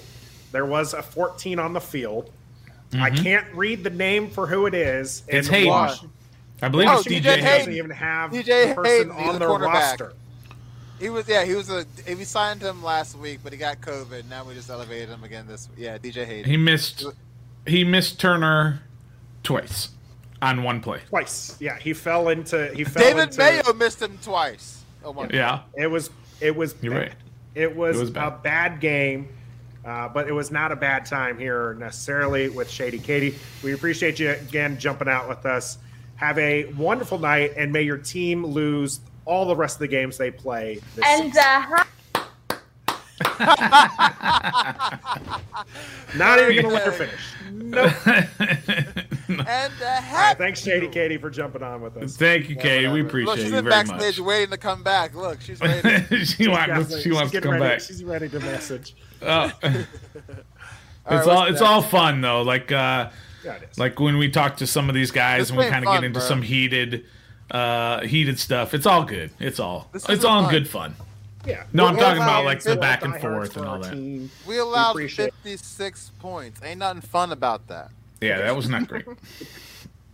[0.52, 2.30] There was a 14 on the field.
[2.94, 5.22] I can't read the name for who it is.
[5.28, 5.36] Mm-hmm.
[5.38, 5.70] It's Hayden.
[5.70, 6.04] Wash-
[6.62, 7.44] I believe Oh, it's DJ DJ Hayden.
[7.58, 9.74] doesn't even have DJ the person Hayden, on a their quarterback.
[9.74, 10.14] roster.
[11.00, 14.30] He was yeah, he was a we signed him last week, but he got COVID.
[14.30, 16.50] Now we just elevated him again this yeah, DJ Hayden.
[16.50, 17.04] He missed.
[17.66, 18.84] He missed Turner
[19.42, 19.90] twice
[20.44, 21.00] on one play.
[21.08, 21.56] Twice.
[21.60, 24.84] Yeah, he fell into he fell David into Mayo missed him twice.
[25.04, 26.10] Oh Yeah, it was
[26.42, 27.14] it was you're right.
[27.56, 28.44] It was, It was a bad.
[28.44, 29.30] bad game,
[29.86, 33.36] uh, but it was not a bad time here necessarily with Shady Katie.
[33.64, 35.78] We appreciate you again jumping out with us.
[36.16, 40.18] Have a wonderful night, and may your team lose all the rest of the games
[40.18, 40.80] they play.
[40.96, 41.84] This and uh,
[46.16, 47.22] not even going to let her finish.
[47.52, 47.94] Nope.
[49.48, 52.16] And uh, All right, heck, thanks, Shady Katie, for jumping on with us.
[52.18, 52.88] Thank you, Katie.
[52.88, 54.28] We Look, appreciate she's you in very backstage much.
[54.28, 55.16] waiting to come back.
[55.16, 56.06] Look, she's waiting.
[56.26, 56.68] she wants.
[56.68, 57.02] Definitely.
[57.02, 57.64] She wants to come ready.
[57.64, 57.82] back.
[57.82, 58.96] She's ready to message.
[59.26, 59.52] Oh.
[59.64, 61.44] All right, it's what's all.
[61.44, 61.62] It's next?
[61.62, 62.42] all fun though.
[62.42, 62.72] Like.
[62.72, 63.10] uh
[63.46, 65.94] Yeah, like when we talk to some of these guys This and we kind of
[65.94, 66.28] get into bro.
[66.28, 67.06] some heated
[67.52, 70.52] uh heated stuff it's all good it's all This it's all fun.
[70.52, 70.96] good fun
[71.46, 71.64] yeah.
[71.74, 73.92] No, I'm We're talking about, like, the back and forth for and all that.
[73.92, 74.32] team.
[74.48, 76.62] We allowed appreciate- 56 points.
[76.64, 77.92] Ain't nothing fun about that.
[78.24, 79.06] Yeah that was not great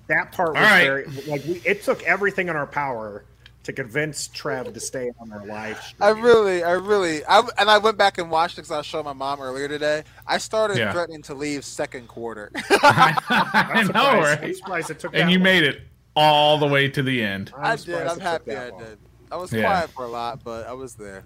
[0.08, 0.84] That part was All right.
[0.86, 3.24] very like we, it took everything in our power
[3.62, 5.98] to convince Trev to stay on our live stream.
[6.02, 8.88] I really, I really, I, and I went back and watched it because I was
[8.88, 10.04] showing my mom earlier today.
[10.26, 10.92] I started Yeah.
[10.94, 12.50] threatening to leave second quarter.
[12.70, 15.44] i I'm know surprised- I'm right surprised it took and you long.
[15.44, 15.82] made it
[16.16, 17.96] all the way to the end I'm I did.
[18.08, 18.80] I'm happy I long.
[18.80, 18.98] did.
[19.32, 19.62] I was Yeah.
[19.62, 21.24] quiet for a lot, but I was there.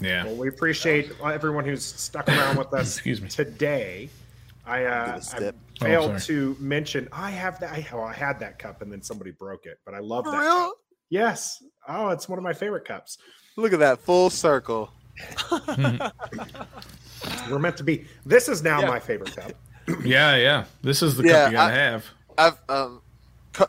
[0.00, 0.24] Yeah.
[0.24, 3.28] Well, we appreciate everyone who's stuck around with us Excuse me.
[3.28, 4.08] today.
[4.66, 5.98] I, uh, Give a I step.
[5.98, 7.72] Oh, failed to mention I have that.
[7.72, 10.32] I, oh, I had that cup and then somebody broke it, but I love For
[10.32, 10.38] that.
[10.40, 10.56] real?
[10.68, 10.72] Cup.
[11.10, 11.62] Yes.
[11.88, 13.18] Oh, it's one of my favorite cups.
[13.56, 14.92] Look at that full circle.
[17.50, 18.06] We're meant to be.
[18.24, 18.88] This is now Yeah.
[18.88, 19.52] my favorite cup.
[20.04, 20.64] Yeah, yeah.
[20.82, 22.06] This is the Yeah, cup you gotta I- have.
[22.38, 23.02] I've um,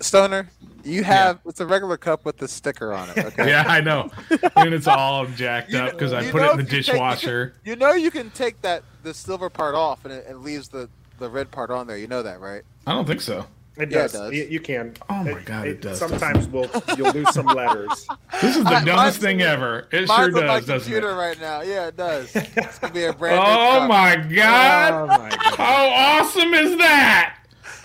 [0.02, 0.48] Stoner,
[0.84, 3.18] you have it's a regular cup with the sticker on it.
[3.18, 3.50] Okay.
[3.50, 4.12] Yeah, I know.
[4.56, 7.54] and it's all jacked up because I put it in the if you take- dishwasher.
[7.66, 10.88] You know you can take that the silver part off and it, it leaves the
[11.22, 11.98] the red part on there.
[11.98, 12.64] You know that, right?
[12.86, 13.46] I don't think so.
[13.78, 14.12] It Yeah, it does.
[14.12, 14.34] does.
[14.34, 14.94] You, you can.
[15.10, 18.06] Oh my God, it does, Sometimes we'll you'll lose some letters.
[18.42, 19.88] This is the I- dumbest mine's- thing ever.
[19.92, 21.16] It Mine's sure on my does, doesn't computer it?
[21.16, 21.62] right now.
[21.62, 22.36] Yeah, it does.
[22.36, 23.88] It's gonna be a brand new Oh cup.
[23.90, 24.94] my god!
[24.94, 25.56] Oh my god!
[25.56, 27.38] How awesome is that?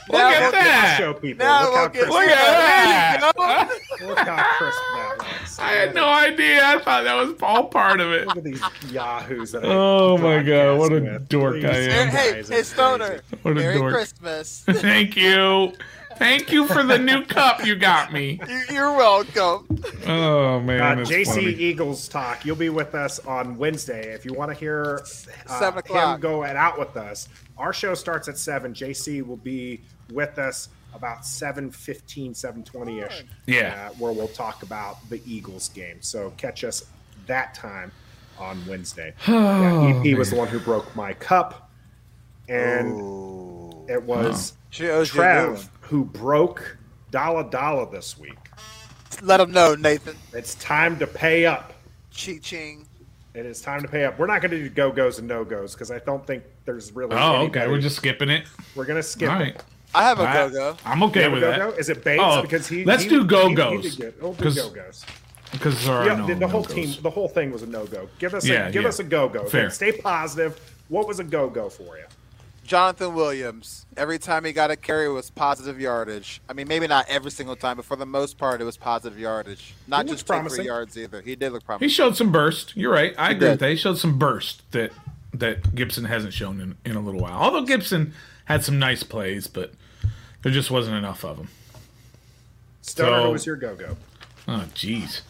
[0.08, 0.96] Look Now at we'll that!
[0.98, 1.44] Show people.
[1.46, 2.08] Now Look we'll how crisp.
[2.10, 3.78] Look at that!
[3.98, 5.25] There Look how crisp that
[5.58, 5.66] was.
[5.66, 6.60] I had no idea.
[6.64, 8.26] I thought that was all part of it.
[8.26, 11.28] Look at these yahoos that I Oh my God, what a with.
[11.28, 12.08] dork I am.
[12.08, 13.20] Hey, hey, are Stoner.
[13.42, 13.92] What a Merry dork.
[13.92, 14.64] Christmas.
[14.68, 15.72] Thank you.
[16.16, 18.40] Thank you for the new cup you got me.
[18.48, 19.66] You- You're welcome.
[20.06, 21.46] Oh man, Uh, JC funny.
[21.52, 22.44] Eagles talk.
[22.46, 24.14] You'll be with us on Wednesday.
[24.14, 25.02] If you want to hear
[25.48, 27.28] uh, Seven him go it out with us,
[27.58, 28.72] our show starts at seven.
[28.72, 29.82] JC will be
[30.12, 33.24] with us about 7.15, 7.20 ish.
[33.46, 33.88] Yeah.
[33.90, 35.98] uh, where we'll talk about the Eagles game.
[36.00, 36.86] So catch us
[37.26, 37.92] that time
[38.38, 39.14] on Wednesday.
[39.28, 41.70] Oh, yeah, EP was the one who broke my cup,
[42.48, 43.86] and Ooh.
[43.88, 46.76] it was She owes you Trev who broke
[47.10, 48.38] Dalla Dalla this week.
[49.22, 50.16] Let them know, Nathan.
[50.32, 51.72] It's time to pay up.
[52.16, 52.86] Chi ching.
[53.34, 54.18] It is time to pay up.
[54.18, 56.92] We're not going to do go goes and no goes because I don't think there's
[56.92, 57.14] really.
[57.14, 57.70] Oh, anybody- okay.
[57.70, 58.46] We're just skipping it.
[58.74, 59.30] we're going to skip.
[59.30, 59.62] All it.
[59.94, 60.00] Right.
[60.02, 60.76] I have a go go.
[60.84, 61.70] I'm okay You a with go-go?
[61.72, 62.22] that Is it Bates?
[62.24, 64.22] Oh, because he let's he- do go-goes, He, did good.
[64.22, 65.04] We'll do 'cause go goes.
[65.52, 66.74] because Yeah, no the, the whole no-goes.
[66.94, 68.08] team, the whole thing was a no go.
[68.18, 68.88] Give us Yeah, a give yeah.
[68.88, 69.44] us a go go.
[69.46, 69.70] Fair.
[69.70, 70.60] Stay positive.
[70.88, 72.04] What was a go go for you?
[72.64, 73.86] Jonathan Williams.
[73.96, 76.40] Every time he got a carry, it was positive yardage.
[76.48, 79.18] I mean, maybe not every single time, but for the most part, it was positive
[79.20, 79.72] yardage.
[79.86, 80.56] Not just two, promising.
[80.56, 81.20] three yards either.
[81.22, 81.88] He did look promising.
[81.88, 82.76] He showed some burst.
[82.76, 83.14] You're right.
[83.16, 83.50] I He agree did.
[83.52, 83.70] with that.
[83.70, 84.90] He showed some burst that
[85.32, 87.34] that Gibson hasn't shown in, in a little while.
[87.34, 88.14] Although Gibson
[88.46, 89.72] had some nice plays, but
[90.42, 91.48] there just wasn't enough of them.
[92.82, 93.96] Stoner, So- who was your go go?
[94.48, 95.20] Oh, jeez.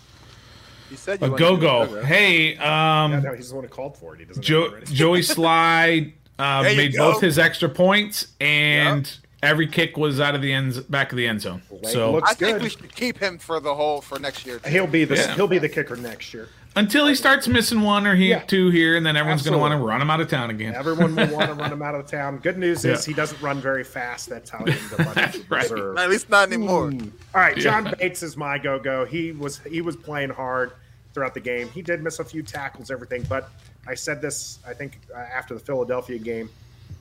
[0.91, 2.03] You said you A go go.
[2.05, 4.21] Hey, um, no, he's the one who called for it.
[4.21, 4.47] He doesn't.
[4.47, 7.12] have it Jo- Joey Slye uh, made go.
[7.12, 9.11] both his extra points, and
[9.43, 11.62] every kick was out of the end back of the end zone.
[11.71, 12.62] Leg So looks I think good.
[12.62, 14.61] we should keep him for the whole for next year.
[14.61, 14.71] too.
[14.71, 15.35] He'll be the Yeah.
[15.35, 16.49] he'll be the kicker next year.
[16.77, 18.41] Until he starts missing one or he, Yeah.
[18.43, 20.74] two here, and then everyone's going to want to run him out of town again.
[20.74, 22.39] Everyone will want to run him out of town.
[22.39, 24.29] Good news is he doesn't run very fast.
[24.29, 25.14] That's how he ends up on
[25.49, 25.62] Right.
[25.62, 25.97] reserve.
[25.99, 26.93] At least not anymore.
[27.35, 29.05] All right, John Bates is my go go.
[29.05, 30.72] He was he was playing hard
[31.14, 31.68] throughout the game.
[31.70, 33.51] He did miss a few tackles, everything, but
[33.89, 36.51] I said this I think uh, after the Philadelphia game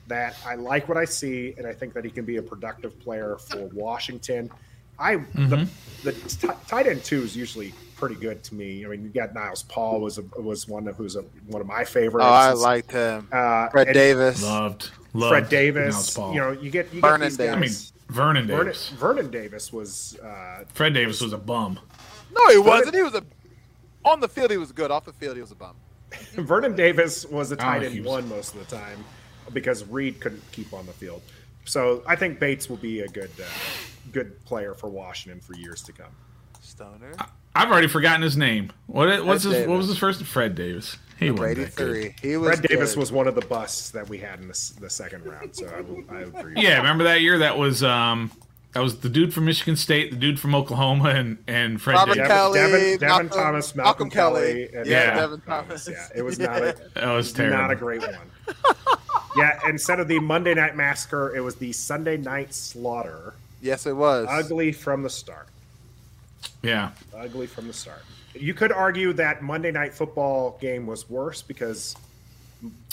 [0.08, 2.98] that I like what I see, and I think that he can be a productive
[3.00, 4.50] player for Washington.
[4.98, 5.68] I the,
[6.04, 8.84] the t- tight end two is usually pretty good to me.
[8.84, 11.66] I mean, you got Niles Paul was a, was one of who's a, one of
[11.66, 12.24] my favorites.
[12.26, 13.26] Oh, I liked him.
[13.32, 14.42] uh, Fred Davis.
[14.42, 16.14] Loved, loved Fred Niles Davis.
[16.14, 16.34] Paul.
[16.34, 17.56] You know, you get you Vernon get these Davis.
[17.56, 17.70] I mean.
[18.08, 18.88] Vernon Vernon, Davis.
[18.90, 21.78] Vernon Davis was uh, Fred Davis was a bum.
[22.32, 22.94] No, he wasn't.
[22.94, 23.24] He was a
[24.04, 24.50] on the field.
[24.52, 24.90] He was good.
[24.92, 25.74] Off the field, he was a bum.
[26.34, 29.04] Vernon Davis was a tight Oh, end he was- one most of the time
[29.52, 31.20] because Reed couldn't keep on the field.
[31.64, 33.44] So I think Bates will be a good uh,
[34.12, 36.12] good player for Washington for years to come.
[36.60, 37.12] Stoner.
[37.56, 38.72] I've already forgotten his name.
[38.86, 39.68] What what's his Davis.
[39.68, 40.22] what was his first?
[40.24, 40.96] Fred Davis.
[41.18, 41.96] He wasn't that good.
[41.96, 42.28] eighty-three.
[42.30, 42.48] He was.
[42.58, 43.00] Fred Davis good.
[43.00, 45.56] was one of the busts that we had in the, the second round.
[45.56, 46.54] So I, I agree.
[46.56, 47.38] Yeah, remember that year?
[47.38, 48.30] That was um
[48.74, 52.14] that was the dude from Michigan State, the dude from Oklahoma, and and Fred Robert
[52.16, 52.28] Davis.
[52.28, 54.76] Devin, Kelly, Devin, Devin Malcolm- Thomas, Malcolm, Malcolm Kelly, Kelly.
[54.76, 55.88] and Yeah, Devin Thomas.
[55.90, 57.56] Yeah, it was not a That was terrible.
[57.56, 58.16] not a great one.
[59.38, 63.32] yeah, instead of the Monday Night Massacre, it was the Sunday Night Slaughter.
[63.62, 64.26] Yes, it was.
[64.28, 65.48] Ugly from the start.
[66.66, 68.02] Yeah, ugly from the start.
[68.34, 71.96] You could argue that Monday Night Football game was worse because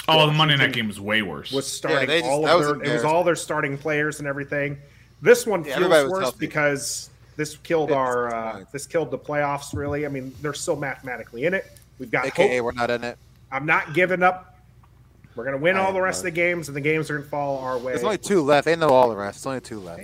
[0.07, 1.51] oh, the Monday night game was way worse.
[1.51, 4.19] was starting they just- all that of was their it was all their starting players
[4.19, 4.78] and everything.
[5.21, 6.38] This one Yeah, feels was worse healthy.
[6.39, 9.74] because this killed It's our uh, this killed the playoffs.
[9.76, 11.65] Really, I mean they're still mathematically in it.
[11.99, 12.65] We've got AKA, hope.
[12.65, 13.17] we're not in it.
[13.51, 14.52] I'm not giving up.
[15.36, 17.29] We're gonna win I all the rest of the games, and the games are gonna
[17.29, 17.93] fall our way.
[17.93, 18.65] There's only two left.
[18.65, 19.43] They know all the rest.
[19.43, 20.01] There's only two left.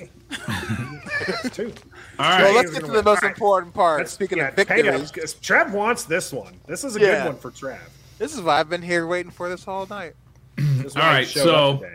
[1.28, 1.74] It's two.
[2.18, 2.48] All right.
[2.48, 3.06] So let's get to the win?
[3.06, 3.36] most All right.
[3.36, 4.00] important part.
[4.00, 5.06] Let's- Speaking yeah, of pay up,
[5.42, 6.54] Trev wants this one.
[6.68, 7.24] This is a Yeah.
[7.24, 7.80] good one for Trev.
[8.18, 10.14] this is why I've been here waiting for this all night.
[10.58, 11.86] This is All why he right, showed so-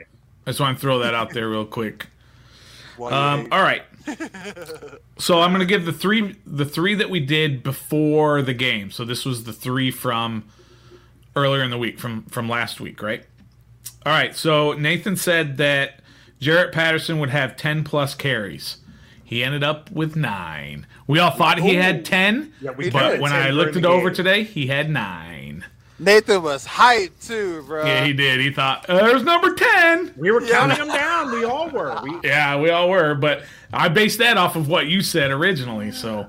[0.46, 2.06] I just want to throw that out there real quick.
[2.96, 3.82] Um, all right.
[5.18, 8.92] so I'm gonna give the three the three that we did before the game.
[8.92, 10.44] So this was the three from
[11.36, 13.24] earlier in the week from from last week, right?
[14.06, 14.34] All right.
[14.36, 16.00] So Nathan said that
[16.40, 18.78] Jaret Patterson would have 10 plus carries.
[19.24, 20.86] He ended up with nine.
[21.06, 23.20] We all thought he had 10, Yeah, we but did.
[23.20, 24.14] when 10 I looked it over game.
[24.16, 25.64] today, he had nine.
[25.98, 27.86] Nathan was hyped too, bro.
[27.86, 28.40] Yeah, he did.
[28.40, 30.14] He thought, uh, there's number 10.
[30.16, 31.32] We were counting them down.
[31.32, 31.98] We all were.
[32.02, 35.90] We, Yeah, we all were, but I based that off of what you said originally.
[35.92, 36.26] So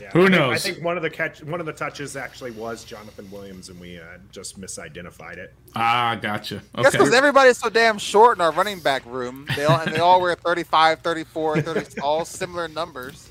[0.00, 0.10] yeah.
[0.10, 0.54] Who I think- knows?
[0.54, 3.78] I think one of the catch, one of the touches actually was Jonathan Williams, and
[3.80, 5.54] we uh, just misidentified it.
[5.76, 6.62] ah, gotcha.
[6.74, 6.98] That's Okay.
[6.98, 9.46] because everybody's so damn short in our running back room.
[9.56, 13.28] They all and they all wear 35, 34, 30, all similar numbers.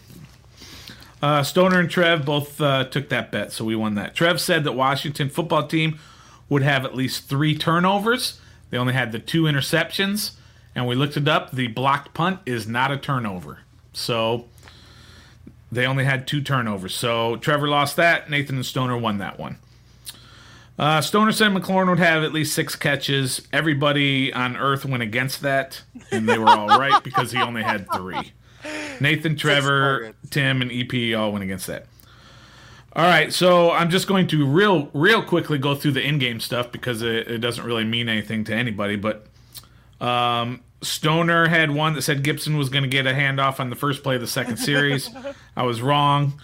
[1.21, 4.13] Uh, Stoner and Trev both uh, took that bet, so we won that.
[4.13, 5.99] Trev said that Washington football team
[6.47, 8.39] would have at least three turnovers.
[8.69, 10.33] They only had the two interceptions,
[10.75, 11.51] and we looked it up.
[11.51, 13.59] The blocked punt is not a turnover,
[13.93, 14.45] so
[15.71, 16.95] they only had two turnovers.
[16.95, 18.29] So Trevor lost that.
[18.29, 19.57] Nathan and Stoner won that one.
[20.79, 23.41] Uh, Stoner said McLaurin would have at least six catches.
[23.51, 27.91] Everybody on Earth went against that, and they were all right because he only had
[27.93, 28.33] three.
[28.99, 30.13] Nathan, Trevor.
[30.29, 31.87] Tim, and EP all went against that.
[32.93, 36.71] All right, so I'm just going to real, real quickly go through the in-game stuff
[36.71, 38.95] because it, it doesn't really mean anything to anybody.
[38.95, 39.27] But
[39.99, 43.75] um, Stoner had one that said Gibson was going to get a handoff on the
[43.75, 45.09] first play of the second series.
[45.57, 46.39] I was wrong.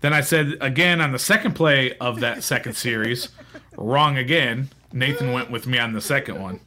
[0.00, 3.28] Then I said again on the second play of that second series,
[3.76, 4.68] wrong again.
[4.92, 6.60] Nathan went with me on the second one.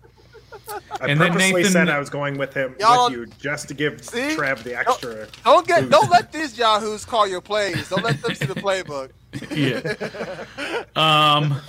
[0.99, 3.68] I And then purposely Nathan- said I was going with him Y'all- with you just
[3.70, 4.36] to give See?
[4.36, 5.28] Trev the extra.
[5.45, 7.89] Don't get don't let these yahoos call your plays.
[7.89, 9.11] Don't let them see the playbook.
[9.51, 10.84] Yeah.
[10.95, 11.61] Um.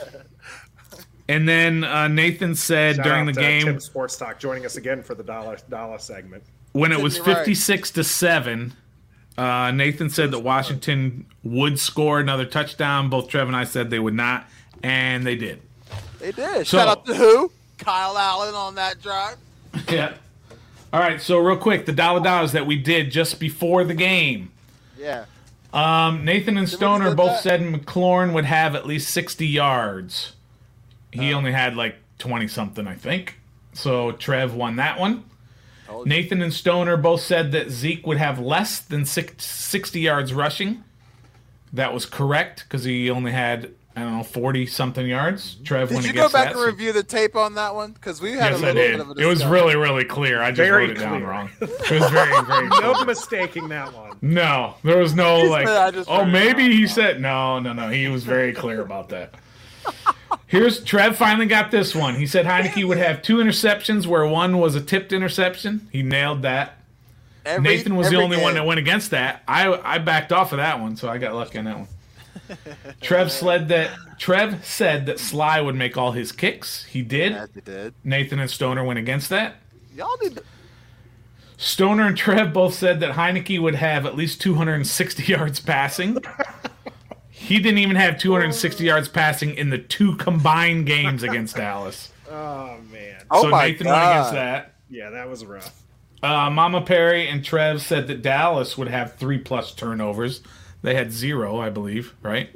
[1.31, 4.65] And then uh, Nathan said Shout during out the to game Tim Sports Talk joining
[4.65, 6.43] us again for the dollar dollar segment.
[6.73, 8.73] when it was 56 to 7
[9.37, 13.99] uh, nathan said that washington would score another touchdown both trev and i said they
[14.01, 14.47] would not
[14.83, 15.61] and they did
[16.19, 16.67] They did.
[16.67, 17.51] So- Shout out to who?
[17.79, 19.37] Kyle Allen on that drive.
[19.89, 20.15] yeah
[20.93, 24.51] all right so real quick the dollar dollars that we did just before the game
[24.99, 25.25] Yeah.
[25.73, 27.43] um, nathan and stoner both that?
[27.43, 30.33] said mclaurin would have at least 60 yards
[31.13, 31.37] he oh.
[31.39, 33.39] only had like 20 something i think
[33.73, 35.25] so trev won that one
[36.05, 40.85] Nathan and Stoner both said that Zeke would have less than six, 60 yards rushing.
[41.73, 45.55] That was correct because he only had, I don't know, 40 something yards.
[45.55, 45.65] Mm-hmm.
[45.65, 46.47] Trev Did went you go back that.
[46.49, 47.93] and so- review the tape on that one?
[47.93, 48.91] Because we had Yes, a I little did.
[48.91, 49.25] bit of a discussion.
[49.25, 50.41] It was really, really clear.
[50.43, 51.51] I just Very wrote it down wrong.
[51.61, 54.17] It was very, very No mistaking that one.
[54.23, 57.91] No, there was no like, just oh, maybe he said, no, no, no.
[57.91, 59.35] He was very clear about that.
[60.49, 62.15] Here's Trev finally got this one.
[62.17, 65.87] He said Heinicke would have two interceptions where one was a tipped interception.
[65.93, 66.75] He nailed that.
[67.45, 69.43] Every- Nathan was the only one that went against that.
[69.47, 71.89] I I backed off of that one, so I got lucky on that one.
[73.03, 76.85] Trev said that Trev said that Slye would make all his kicks.
[76.85, 77.33] He did.
[77.33, 77.95] Yes, he did.
[78.03, 79.57] Nathan and Stoner went against that.
[79.95, 80.43] Y'all to.
[81.59, 86.19] Stoner and Trev both said that Heinicke would have at least 260 yards passing.
[87.39, 92.11] He didn't even have 260 yards passing in the two combined games against Dallas.
[92.31, 93.23] Oh man.
[93.31, 93.93] Oh so my Nathan God.
[93.93, 94.75] went against that.
[94.91, 95.83] Yeah, that was rough.
[96.23, 100.43] Uh, Mama Parry and Trev said that Dallas would have three plus turnovers.
[100.83, 102.51] They had zero, I believe, right?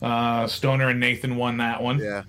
[0.00, 1.98] Uh, Stoner and Nathan won that one.
[1.98, 2.22] Yeah.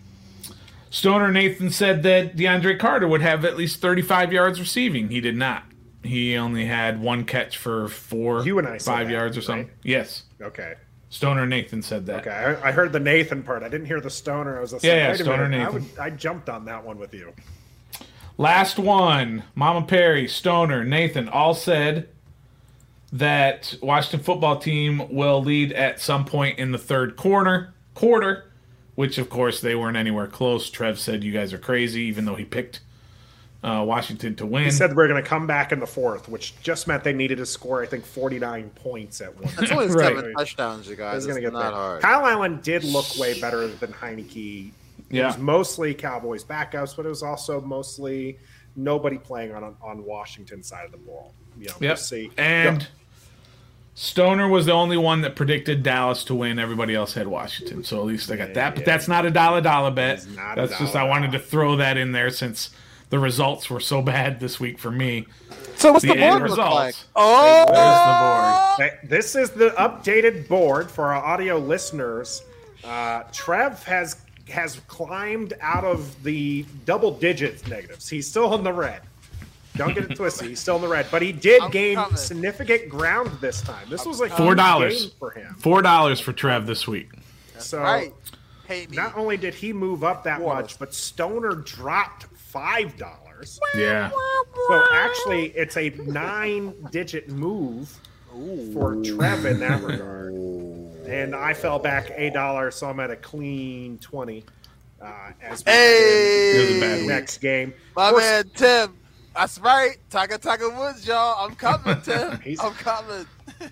[0.89, 5.09] Stoner and Nathan said that DeAndre Carter would have at least 35 yards receiving.
[5.09, 5.63] He did not.
[6.03, 9.41] He only had one catch for four, You and I said five that, yards or
[9.41, 9.67] something.
[9.67, 9.75] right?
[9.83, 10.23] Yes.
[10.41, 10.75] Okay.
[11.09, 12.27] Stoner Nathan said that.
[12.27, 12.29] Okay.
[12.61, 13.63] I, I heard the Nathan part.
[13.63, 14.57] I didn't hear the Stoner.
[14.57, 15.61] I was just Yeah, like, yeah, Stoner, minute.
[15.61, 15.89] I, Nathan.
[15.89, 17.33] would, I jumped on that one with you.
[18.37, 19.43] Last one.
[19.55, 22.09] Mama Parry, Stoner, Nathan all said
[23.11, 27.73] that Washington football team will lead at some point in the third quarter.
[27.95, 28.51] Quarter,
[28.95, 30.69] which of course they weren't anywhere close.
[30.69, 32.81] Trev said you guys are crazy, even though he picked
[33.63, 34.63] uh, Washington to win.
[34.63, 37.39] He said we're going to come back in the fourth, which just meant they needed
[37.39, 39.51] to score, I think, 49 points at one.
[39.57, 40.15] That's only Right.
[40.15, 41.15] seven touchdowns, you I guys.
[41.15, 41.79] was going to It's get not there.
[41.79, 42.01] hard.
[42.01, 44.67] Kyle Allen did look way better than Heinicke.
[45.09, 48.39] It yeah, was mostly Cowboys backups, but it was also mostly
[48.75, 51.33] nobody playing on on Washington side of the ball.
[51.57, 51.97] You know, we'll yep.
[51.97, 52.31] see.
[52.37, 52.85] And Go.
[53.95, 56.57] Stoner was the only one that predicted Dallas to win.
[56.59, 58.75] Everybody else had Washington, so at least I got that.
[58.75, 60.19] But that's not a dollar dollar bet.
[60.19, 62.69] It's not That's just I wanted to throw that in there since
[63.09, 65.25] the results were so bad this week for me.
[65.75, 66.75] So what's The the, end board look results.
[66.75, 66.95] like?
[67.15, 67.65] Oh,
[68.77, 69.09] There's the board.
[69.09, 72.43] This is the updated board for our audio listeners.
[72.83, 74.17] Uh, Trev has
[74.49, 78.09] has climbed out of the double digits negatives.
[78.09, 79.01] He's still in the red.
[79.75, 80.49] Don't get it twisted.
[80.49, 82.17] He's still in the red, but he did I'm gain coming.
[82.17, 83.87] significant ground this time.
[83.89, 85.55] This was like Four dollars for him.
[85.59, 87.09] Four dollars for Trev this week.
[87.59, 88.11] So right.
[88.91, 90.61] Not only did he move up that Water.
[90.61, 93.59] much, but Stoner dropped five dollars.
[93.75, 94.09] Yeah.
[94.67, 97.89] So actually, it's a nine-digit move
[98.73, 100.33] for Trev in that regard.
[101.07, 104.43] And I fell back a dollar, so I'm at a clean twenty.
[105.01, 107.07] Uh, as we It Hey, bad begin week.
[107.07, 108.95] next game, my course, man Tim.
[109.35, 109.95] That's right.
[110.09, 111.45] Tiger Tiger Woods, y'all.
[111.45, 112.39] I'm coming, Tim.
[112.61, 113.25] I'm coming.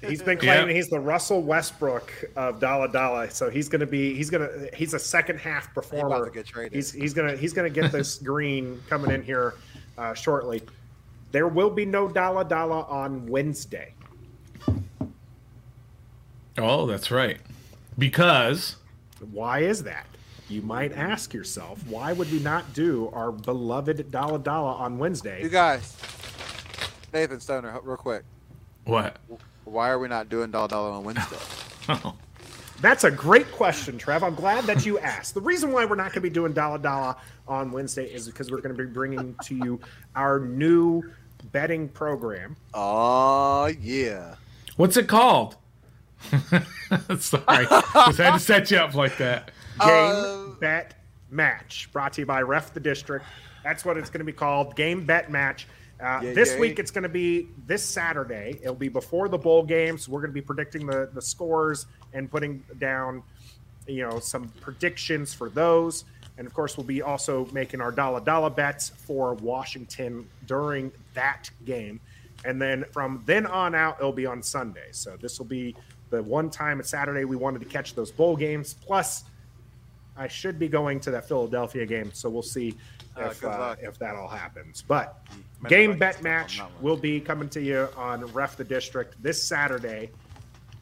[0.07, 0.55] He's been Yeah.
[0.55, 4.47] claiming he's the Russell Westbrook of Dalla Dalla, so he's going to be he's going
[4.47, 6.25] to he's a second half performer.
[6.25, 6.73] to get traded.
[6.73, 9.53] He's he's going to he's going to get this green coming in here
[9.97, 10.61] uh, shortly.
[11.31, 13.93] There will be no Dalla Dalla on Wednesday.
[16.57, 17.37] Oh, that's right.
[17.97, 18.77] Because
[19.31, 20.05] Why is that?
[20.49, 25.41] You might ask yourself, why would we not do our beloved Dalla Dalla on Wednesday?
[25.43, 25.95] You guys,
[27.13, 28.23] Nathan Stoner, real quick.
[28.85, 29.17] what?
[29.67, 31.37] Why are we not doing Dollar Dollar on Wednesday?
[31.89, 32.15] Oh,
[32.81, 34.21] That's a great question, Trev.
[34.21, 35.33] I'm glad that you asked.
[35.33, 37.15] The reason why we're not going to be doing Dalla Dalla
[37.47, 39.79] on Wednesday is because we're going to be bringing to you
[40.13, 41.01] our new
[41.53, 42.57] betting program.
[42.73, 44.35] Oh yeah.
[44.75, 45.55] what's it called?
[47.19, 49.51] Sorry, just had to set you up like that.
[49.79, 50.95] Game Uh, Bet
[51.29, 53.23] Match, brought to you by Ref the District.
[53.63, 54.75] That's what it's going to be called.
[54.75, 55.67] Game Bet Match.
[55.99, 56.59] Uh, Yeah, this yeah.
[56.59, 58.59] week it's going to be this Saturday.
[58.61, 60.07] It'll be before the bowl games.
[60.07, 63.23] We're going to be predicting the the scores and putting down,
[63.87, 66.05] you know, some predictions for those.
[66.37, 71.49] And of course, we'll be also making our dollar dollar bets for Washington during that
[71.65, 71.99] game.
[72.45, 74.89] And then from then on out, it'll be on Sunday.
[74.91, 75.75] So this will be
[76.11, 78.75] the one time at Saturday we wanted to catch those bowl games.
[78.75, 79.23] Plus,
[80.15, 82.75] I should be going to that Philadelphia game, so we'll see
[83.17, 84.83] if uh, if that all happens.
[84.87, 89.41] But Many game bet match will be coming to you on Ref the District this
[89.41, 90.09] Saturday.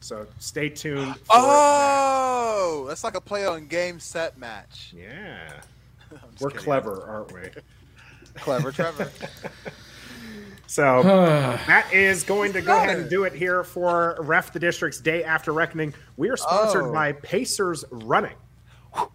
[0.00, 1.16] So stay tuned.
[1.26, 4.92] For Oh, that's like a play on game set match.
[4.96, 5.60] yeah,
[6.40, 6.64] we're kidding.
[6.64, 7.40] clever, aren't we?
[8.34, 9.10] Clever, Trevor.
[10.68, 11.02] So
[11.68, 15.22] that is going to go ahead and do it here for Ref the District's Day
[15.22, 15.94] After Reckoning.
[16.16, 16.92] We are sponsored Oh.
[16.92, 18.34] by Pacers Running.
[18.92, 19.06] I'm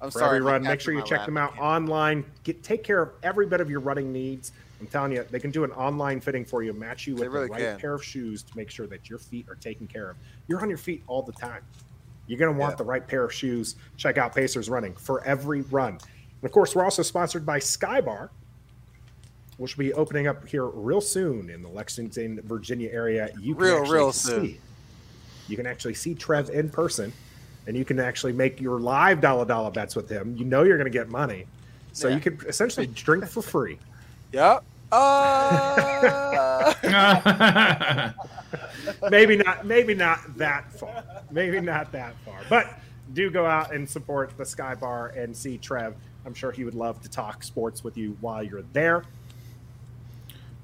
[0.00, 0.36] for sorry.
[0.36, 0.62] every run.
[0.62, 1.64] Make sure you check lap them out again.
[1.64, 2.24] online.
[2.44, 4.52] Get take care of every bit of your running needs.
[4.82, 7.46] I'm telling you, they can do an online fitting for you, match you with really
[7.46, 7.78] the right can.
[7.78, 10.16] pair of shoes to make sure that your feet are taken care of.
[10.48, 11.62] You're on your feet all the time.
[12.26, 12.76] You're going to want Yeah.
[12.78, 13.76] the right pair of shoes.
[13.96, 15.90] Check out Pacers Running for every run.
[15.94, 18.30] And of course, we're also sponsored by Skybar,
[19.56, 23.30] which will be opening up here real soon in the Lexington, Virginia area.
[23.38, 24.58] You can Real, see, soon.
[25.46, 27.12] You can actually see Trev in person,
[27.68, 30.34] and you can actually make your live dollar dollar bets with him.
[30.36, 31.46] You know you're going to get money,
[31.92, 32.16] so Yeah.
[32.16, 33.78] you can essentially drink for free.
[34.32, 34.64] Yep.
[34.92, 36.74] Uh,
[39.10, 41.02] maybe not maybe not that far.
[41.30, 42.40] Maybe not that far.
[42.50, 42.78] But
[43.14, 45.94] do go out and support the sky bar and see trev.
[46.24, 49.04] I'm sure he would love to talk sports with you while you're there.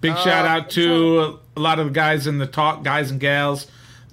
[0.00, 3.66] Big shout out to a lot of the guys in the talk, guys and gals.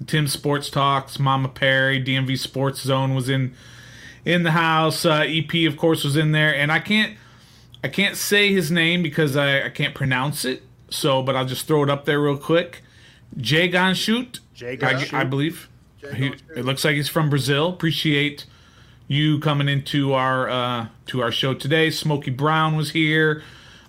[0.06, 3.54] Tim Sports Talks, Mama Parry, DMV Sports Zone was in
[4.24, 5.04] in the house.
[5.04, 7.16] Uh, EP, of course, was in there, and I can't
[7.86, 10.64] I can't say his name because I, I can't pronounce it.
[10.90, 12.82] So, but I'll just throw it up there real quick.
[13.36, 15.68] Jay Gonshut, Jay I, I believe.
[16.12, 17.68] He, it looks like he's from Brazil.
[17.68, 18.44] Appreciate
[19.06, 21.90] you coming into our uh, to our show today.
[21.90, 23.44] Smokey Brown was here.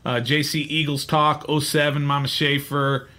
[0.06, 3.10] Uh, JC Eagles Talk 07, Mama Schaefer.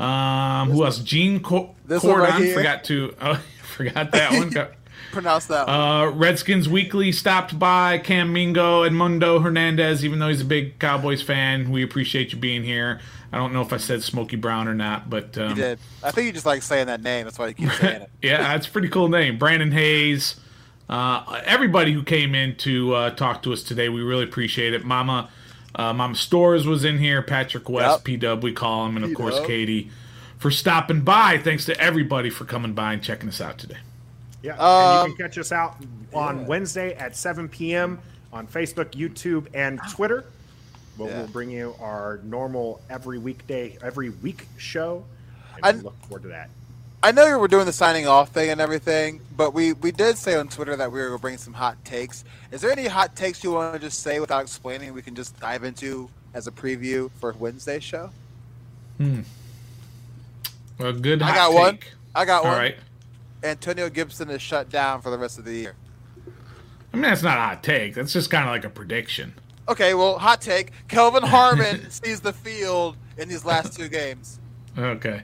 [0.00, 0.98] Um, who else?
[0.98, 2.54] Gene Co- one right Cordon.
[2.54, 4.50] forgot to oh, forgot that one.
[5.18, 7.98] Pronounce that uh, Redskins Weekly stopped by.
[7.98, 12.62] Cam Mingo, Edmundo Hernandez, even though he's a big Cowboys fan, we appreciate you being
[12.62, 13.00] here.
[13.32, 15.80] I don't know if I said Smokey Brown or not, but um, you did.
[16.04, 17.24] I think you just like saying that name.
[17.24, 18.10] That's why you keep saying it.
[18.22, 19.38] yeah, that's a pretty cool name.
[19.38, 20.38] Brandon Hayes.
[20.88, 24.84] Uh, everybody who came in to uh, talk to us today, we really appreciate it.
[24.84, 25.30] Mama,
[25.74, 27.22] uh, Mama Stores was in here.
[27.22, 28.04] Patrick West, Yep.
[28.04, 29.48] P Dub, we call him, and of course P-Dub.
[29.48, 29.90] Katie
[30.36, 31.38] for stopping by.
[31.38, 33.78] Thanks to everybody for coming by and checking us out today.
[34.42, 35.76] Yeah and Um, you can catch us out
[36.14, 37.98] on wednesday at 7 p.m
[38.32, 40.24] on facebook youtube and twitter
[40.96, 41.18] where Yeah.
[41.18, 45.04] we'll bring you our normal every weekday every week show
[45.56, 46.50] and I- we look forward to that
[47.00, 50.18] I know you were doing the signing off thing and everything, but we, we did
[50.18, 52.24] say on Twitter that we were going to bring some hot takes.
[52.50, 54.92] Is there any hot takes you want to just say without explaining?
[54.92, 58.10] We can just dive into as a preview for Wednesday's show.
[58.96, 59.20] Hmm.
[60.78, 61.22] Well, good.
[61.22, 61.78] I hot got one.
[62.16, 62.58] I got All one.
[62.58, 62.76] right.
[63.42, 65.74] Antonio Gibson is shut down for the rest of the year.
[66.92, 67.94] I mean, that's not a hot take.
[67.94, 69.34] That's just kind of like a prediction.
[69.68, 70.72] Okay, well, hot take.
[70.88, 74.40] Kelvin Harmon sees the field in these last two games.
[74.76, 75.22] Okay.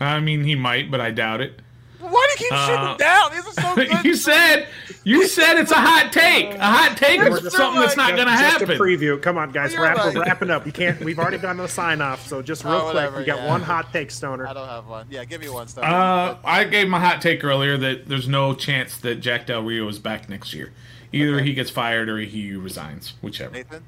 [0.00, 1.60] I mean, he might, but I doubt it.
[2.02, 3.30] Why do you keep shooting Uh, them down?
[3.32, 4.04] This is so good.
[4.04, 4.68] you said
[5.04, 6.54] you said it's a hot take.
[6.54, 8.70] A hot take We're is something that's not going to Just happen.
[8.72, 9.20] a preview.
[9.20, 10.14] Come on, guys, wrap, right.
[10.14, 10.66] we're wrapping up.
[10.66, 11.00] You can't.
[11.00, 13.48] We've already done the sign off, so just real Oh, quick, we got yeah.
[13.48, 14.46] one hot take, Stoner.
[14.46, 15.06] I don't have one.
[15.10, 15.68] Yeah, give me one.
[15.68, 15.86] Stoner.
[15.86, 19.88] Uh, I gave my hot take earlier that there's no chance that Jack Del Rio
[19.88, 20.72] is back next year.
[21.12, 23.52] Either he gets fired or he resigns, whichever.
[23.54, 23.82] Nathan.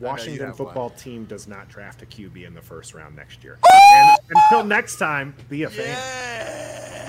[0.00, 0.98] I know you Washington football one.
[0.98, 3.58] team does not draft a QB in the first round next year.
[3.70, 5.86] and until next time, be a fan.
[5.86, 6.64] Yeah.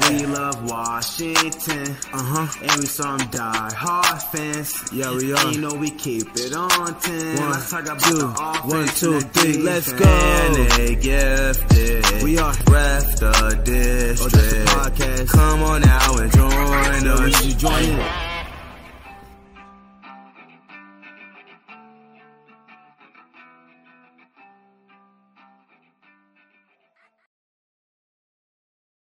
[0.09, 4.91] We love Washington, uh huh, and we some die hard fans.
[4.93, 5.51] Yeah, we are.
[5.51, 7.35] You know we keep it on ten.
[7.37, 8.27] One, let's talk about two, the
[8.63, 10.05] one, two, and the three, let's go.
[10.05, 12.23] And they gifted.
[12.23, 12.53] We are.
[12.71, 14.35] ref the district.
[14.35, 15.27] Oh, this is podcast.
[15.29, 17.45] Come on now and join us.
[17.45, 18.28] you join in.